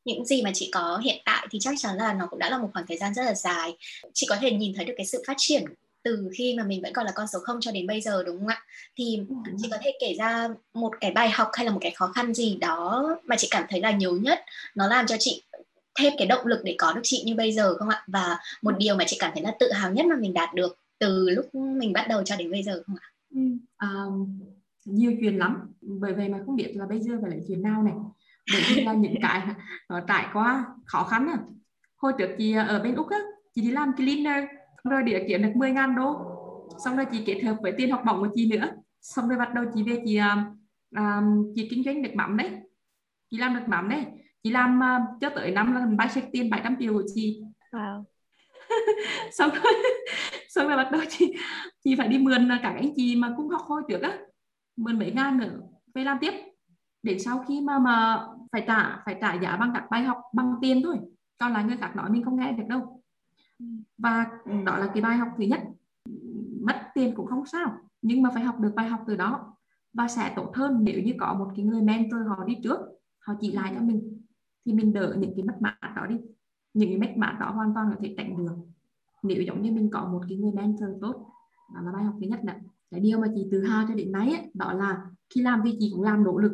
những 0.04 0.24
gì 0.24 0.42
mà 0.42 0.50
chị 0.54 0.70
có 0.72 1.00
hiện 1.04 1.22
tại 1.24 1.46
thì 1.50 1.58
chắc 1.60 1.74
chắn 1.78 1.96
là 1.96 2.12
nó 2.12 2.26
cũng 2.26 2.38
đã 2.38 2.50
là 2.50 2.58
một 2.58 2.68
khoảng 2.72 2.86
thời 2.86 2.96
gian 2.96 3.14
rất 3.14 3.22
là 3.22 3.34
dài. 3.34 3.76
Chị 4.12 4.26
có 4.30 4.36
thể 4.40 4.50
nhìn 4.52 4.72
thấy 4.76 4.84
được 4.84 4.94
cái 4.96 5.06
sự 5.06 5.22
phát 5.26 5.34
triển 5.38 5.64
từ 6.02 6.30
khi 6.34 6.54
mà 6.58 6.64
mình 6.64 6.82
vẫn 6.82 6.92
còn 6.92 7.06
là 7.06 7.12
con 7.14 7.26
số 7.26 7.38
không 7.38 7.58
cho 7.60 7.72
đến 7.72 7.86
bây 7.86 8.00
giờ 8.00 8.22
đúng 8.22 8.38
không 8.38 8.46
ạ? 8.46 8.62
Thì 8.96 9.20
chị 9.62 9.68
có 9.70 9.76
thể 9.82 9.92
kể 10.00 10.14
ra 10.18 10.48
một 10.74 10.92
cái 11.00 11.10
bài 11.10 11.30
học 11.30 11.48
hay 11.52 11.66
là 11.66 11.72
một 11.72 11.78
cái 11.82 11.90
khó 11.90 12.06
khăn 12.06 12.34
gì 12.34 12.56
đó 12.60 13.08
mà 13.24 13.36
chị 13.36 13.48
cảm 13.50 13.64
thấy 13.68 13.80
là 13.80 13.90
nhiều 13.90 14.16
nhất 14.16 14.38
nó 14.74 14.86
làm 14.86 15.06
cho 15.06 15.16
chị 15.18 15.42
thêm 15.94 16.12
cái 16.18 16.26
động 16.26 16.46
lực 16.46 16.60
để 16.64 16.74
có 16.78 16.92
được 16.92 17.00
chị 17.04 17.22
như 17.26 17.34
bây 17.34 17.52
giờ 17.52 17.74
không 17.78 17.88
ạ? 17.88 18.04
Và 18.06 18.38
một 18.62 18.78
điều 18.78 18.96
mà 18.96 19.04
chị 19.06 19.16
cảm 19.20 19.30
thấy 19.34 19.42
là 19.42 19.54
tự 19.60 19.72
hào 19.72 19.92
nhất 19.92 20.06
mà 20.06 20.16
mình 20.16 20.34
đạt 20.34 20.54
được 20.54 20.78
từ 20.98 21.30
lúc 21.30 21.54
mình 21.54 21.92
bắt 21.92 22.06
đầu 22.08 22.22
cho 22.22 22.36
đến 22.36 22.50
bây 22.50 22.62
giờ 22.62 22.82
không 22.86 22.96
ạ? 23.00 23.06
Ừ. 23.34 23.40
À, 23.76 23.88
nhiều 24.84 25.12
chuyện 25.20 25.36
lắm. 25.38 25.72
Bởi 25.80 26.12
vậy 26.12 26.28
mà 26.28 26.38
không 26.46 26.56
biết 26.56 26.72
là 26.74 26.86
bây 26.86 27.00
giờ 27.00 27.12
phải 27.22 27.30
lấy 27.30 27.40
chuyện 27.48 27.62
nào 27.62 27.82
này 27.82 27.94
là 28.84 28.92
những 28.92 29.14
cái 29.22 29.42
nó 29.88 30.00
trải 30.08 30.26
qua 30.32 30.66
khó 30.86 31.04
khăn 31.04 31.28
à 31.28 31.38
hồi 31.96 32.12
trước 32.18 32.28
chị 32.38 32.52
ở 32.52 32.82
bên 32.82 32.94
úc 32.94 33.10
á 33.10 33.18
chị 33.54 33.62
đi 33.62 33.70
làm 33.70 33.92
cleaner 33.96 34.44
rồi 34.84 35.02
để 35.02 35.24
kiếm 35.28 35.42
được 35.42 35.52
10 35.56 35.70
ngàn 35.70 35.94
đô. 35.96 36.16
Xong 36.84 36.96
rồi 36.96 37.06
chị 37.12 37.22
kết 37.26 37.40
hợp 37.40 37.56
với 37.62 37.72
tiền 37.76 37.90
học 37.90 38.02
bổng 38.06 38.20
của 38.20 38.28
chị 38.34 38.48
nữa. 38.50 38.70
Xong 39.00 39.28
rồi 39.28 39.38
bắt 39.38 39.54
đầu 39.54 39.64
chị 39.74 39.82
về 39.82 40.02
chị 40.06 40.18
um, 40.96 41.52
chị 41.54 41.68
kinh 41.70 41.82
doanh 41.84 42.02
được 42.02 42.14
mắm 42.14 42.36
đấy. 42.36 42.50
Chị 43.30 43.36
làm 43.36 43.54
được 43.54 43.64
mắm 43.66 43.88
đấy. 43.88 44.04
Chị 44.42 44.50
làm 44.50 44.80
uh, 44.80 45.20
cho 45.20 45.30
tới 45.30 45.50
năm 45.50 45.74
là 45.74 45.86
ba 45.98 46.08
check 46.14 46.32
tiền 46.32 46.50
700 46.50 46.76
triệu 46.80 46.92
của 46.92 47.02
chị. 47.14 47.42
Wow. 47.72 48.04
xong 49.32 49.50
rồi 49.50 49.72
xong 50.48 50.68
rồi 50.68 50.76
bắt 50.76 50.88
đầu 50.92 51.00
chị 51.08 51.34
chị 51.84 51.94
phải 51.98 52.08
đi 52.08 52.18
mượn 52.18 52.48
cả 52.62 52.68
anh 52.68 52.90
chị 52.96 53.16
mà 53.16 53.34
cũng 53.36 53.48
học 53.48 53.62
hồi 53.64 53.82
trước 53.88 54.02
á. 54.02 54.18
Mượn 54.76 54.98
mấy 54.98 55.12
ngàn 55.12 55.38
nữa 55.38 55.60
về 55.94 56.04
làm 56.04 56.18
tiếp 56.20 56.32
để 57.02 57.18
sau 57.18 57.44
khi 57.48 57.60
mà 57.60 57.78
mà 57.78 58.26
phải 58.52 58.64
trả 58.66 59.02
phải 59.04 59.18
trả 59.20 59.34
giá 59.34 59.56
bằng 59.56 59.70
các 59.74 59.86
bài 59.90 60.02
học 60.02 60.18
bằng 60.32 60.54
tiền 60.60 60.80
thôi. 60.84 60.96
Còn 61.38 61.52
lại 61.52 61.64
người 61.64 61.76
khác 61.76 61.96
nói 61.96 62.10
mình 62.10 62.24
không 62.24 62.36
nghe 62.36 62.52
được 62.52 62.64
đâu. 62.68 63.02
Và 63.98 64.26
đó 64.64 64.78
là 64.78 64.86
cái 64.94 65.02
bài 65.02 65.16
học 65.16 65.28
thứ 65.38 65.44
nhất. 65.44 65.60
Mất 66.60 66.76
tiền 66.94 67.14
cũng 67.14 67.26
không 67.26 67.46
sao 67.46 67.76
nhưng 68.02 68.22
mà 68.22 68.30
phải 68.34 68.42
học 68.42 68.60
được 68.60 68.72
bài 68.76 68.88
học 68.88 69.00
từ 69.06 69.16
đó. 69.16 69.56
Và 69.92 70.08
sẽ 70.08 70.32
tốt 70.36 70.52
hơn 70.54 70.78
nếu 70.84 71.02
như 71.02 71.14
có 71.20 71.34
một 71.34 71.52
cái 71.56 71.64
người 71.64 71.82
mentor 71.82 72.20
họ 72.28 72.44
đi 72.44 72.54
trước 72.62 72.78
họ 73.18 73.34
chỉ 73.40 73.52
lại 73.52 73.72
cho 73.76 73.82
mình 73.82 74.20
thì 74.64 74.72
mình 74.72 74.92
đỡ 74.92 75.14
những 75.18 75.32
cái 75.36 75.42
mất 75.42 75.56
mát 75.60 75.92
đó 75.96 76.06
đi. 76.06 76.16
Những 76.74 76.88
cái 76.88 76.98
mất 76.98 77.16
mát 77.16 77.36
đó 77.40 77.50
hoàn 77.50 77.74
toàn 77.74 77.90
có 77.90 77.96
thể 78.00 78.14
tránh 78.16 78.36
được 78.36 78.56
nếu 79.22 79.42
giống 79.42 79.62
như 79.62 79.72
mình 79.72 79.90
có 79.92 80.04
một 80.04 80.22
cái 80.28 80.38
người 80.38 80.52
mentor 80.52 80.88
tốt 81.00 81.26
đó 81.74 81.80
là 81.80 81.92
bài 81.92 82.04
học 82.04 82.14
thứ 82.20 82.26
nhất 82.26 82.44
nè. 82.44 82.60
Cái 82.90 83.00
điều 83.00 83.20
mà 83.20 83.26
chị 83.34 83.48
tự 83.50 83.64
hào 83.64 83.86
cho 83.88 83.94
đến 83.94 84.12
nay 84.12 84.28
ấy, 84.30 84.50
đó 84.54 84.72
là 84.72 85.06
khi 85.34 85.42
làm 85.42 85.60
thì 85.64 85.76
chị 85.80 85.90
cũng 85.94 86.02
làm 86.02 86.24
nỗ 86.24 86.38
lực 86.38 86.52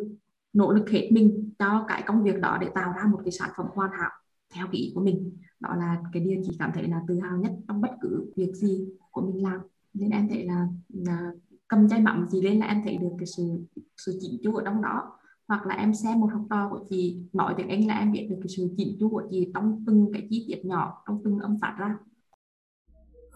nỗ 0.52 0.72
lực 0.72 0.90
hết 0.90 1.08
mình 1.12 1.50
cho 1.58 1.84
cái 1.88 2.02
công 2.06 2.22
việc 2.22 2.40
đó 2.40 2.58
để 2.60 2.68
tạo 2.74 2.92
ra 2.96 3.06
một 3.10 3.20
cái 3.24 3.32
sản 3.32 3.50
phẩm 3.56 3.66
hoàn 3.74 3.90
hảo 3.90 4.10
theo 4.54 4.66
cái 4.66 4.80
ý 4.80 4.92
của 4.94 5.00
mình. 5.00 5.36
Đó 5.60 5.74
là 5.76 6.02
cái 6.12 6.22
điều 6.22 6.42
chị 6.44 6.56
cảm 6.58 6.70
thấy 6.74 6.88
là 6.88 7.00
tự 7.08 7.20
hào 7.20 7.38
nhất 7.38 7.52
trong 7.68 7.80
bất 7.80 7.90
cứ 8.00 8.32
việc 8.36 8.52
gì 8.54 8.88
của 9.10 9.20
mình 9.20 9.42
làm. 9.42 9.60
Nên 9.94 10.10
em 10.10 10.28
thấy 10.28 10.44
là, 10.44 10.68
là 10.88 11.32
cầm 11.68 11.88
chai 11.88 12.00
mắm 12.00 12.26
gì 12.30 12.40
lên 12.42 12.58
là 12.58 12.66
em 12.66 12.80
thấy 12.84 12.96
được 12.96 13.12
cái 13.18 13.26
sự 13.26 13.58
sự 13.96 14.18
chỉnh 14.20 14.40
chu 14.42 14.54
ở 14.54 14.62
trong 14.64 14.82
đó. 14.82 15.12
Hoặc 15.48 15.66
là 15.66 15.74
em 15.74 15.94
xem 15.94 16.20
một 16.20 16.28
học 16.32 16.42
trò 16.50 16.68
của 16.70 16.84
chị 16.90 17.18
nói 17.32 17.54
tiếng 17.56 17.68
Anh 17.68 17.86
là 17.86 17.98
em 17.98 18.12
biết 18.12 18.26
được 18.30 18.36
cái 18.40 18.48
sự 18.56 18.68
chỉnh 18.76 18.96
chu 19.00 19.08
của 19.08 19.22
chị 19.30 19.50
trong 19.54 19.84
từng 19.86 20.10
cái 20.12 20.26
chi 20.30 20.44
tiết 20.48 20.64
nhỏ 20.64 21.02
trong 21.06 21.20
từng 21.24 21.38
âm 21.38 21.56
phát 21.60 21.76
ra 21.78 21.98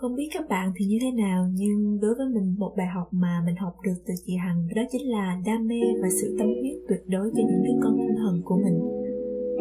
không 0.03 0.17
biết 0.17 0.29
các 0.35 0.49
bạn 0.49 0.73
thì 0.77 0.85
như 0.85 0.99
thế 1.03 1.11
nào, 1.11 1.49
nhưng 1.55 2.01
đối 2.01 2.15
với 2.15 2.27
mình, 2.35 2.55
một 2.59 2.73
bài 2.77 2.87
học 2.87 3.09
mà 3.11 3.43
mình 3.47 3.57
học 3.57 3.75
được 3.85 3.99
từ 4.07 4.15
chị 4.27 4.37
Hằng 4.37 4.69
đó 4.77 4.83
chính 4.93 5.11
là 5.11 5.41
đam 5.47 5.69
mê 5.69 5.81
và 6.03 6.09
sự 6.21 6.37
tâm 6.39 6.49
huyết 6.61 6.77
tuyệt 6.89 7.03
đối 7.07 7.31
cho 7.35 7.43
những 7.49 7.63
đứa 7.65 7.77
con 7.83 7.97
tinh 7.99 8.17
thần 8.17 8.43
của 8.45 8.57
mình. 8.65 8.79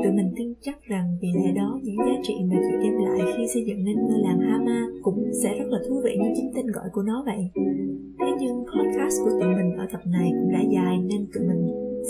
Tụi 0.04 0.12
mình 0.13 0.34
tin 0.36 0.54
chắc 0.62 0.84
rằng 0.84 1.17
vì 1.21 1.27
lẽ 1.36 1.51
đó, 1.51 1.80
những 1.84 1.97
giá 1.97 2.15
trị 2.23 2.34
mà 2.49 2.56
chị 2.62 2.75
đem 2.84 2.93
lại 2.97 3.34
khi 3.38 3.43
xây 3.54 3.63
dựng 3.67 3.86
nên 3.86 3.95
ngôi 3.95 4.19
làng 4.19 4.39
Hama 4.39 4.88
cũng 5.01 5.23
sẽ 5.43 5.58
rất 5.60 5.67
là 5.69 5.80
thú 5.88 6.01
vị 6.04 6.17
như 6.21 6.30
chính 6.36 6.51
tên 6.56 6.67
gọi 6.67 6.89
của 6.93 7.04
nó 7.04 7.23
vậy. 7.25 7.49
Thế 8.19 8.32
nhưng 8.39 8.56
podcast 8.65 9.15
của 9.23 9.32
tụi 9.39 9.49
mình 9.56 9.77
ở 9.77 9.86
tập 9.91 10.01
này 10.06 10.30
cũng 10.32 10.51
đã 10.51 10.62
dài 10.73 10.97
nên 10.97 11.27
tụi 11.34 11.43
mình 11.47 11.62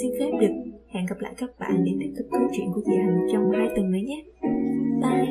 xin 0.01 0.11
phép 0.19 0.31
được 0.41 0.55
hẹn 0.87 1.05
gặp 1.05 1.19
lại 1.19 1.33
các 1.37 1.49
bạn 1.59 1.83
để 1.85 1.91
tiếp 1.99 2.11
tục 2.17 2.27
câu 2.31 2.47
chuyện 2.57 2.67
của 2.73 2.81
chị 2.85 2.95
Hằng 2.97 3.27
trong 3.31 3.51
hai 3.51 3.67
tuần 3.75 3.91
nữa 3.91 4.03
nhé. 4.05 4.23
Bye! 5.01 5.30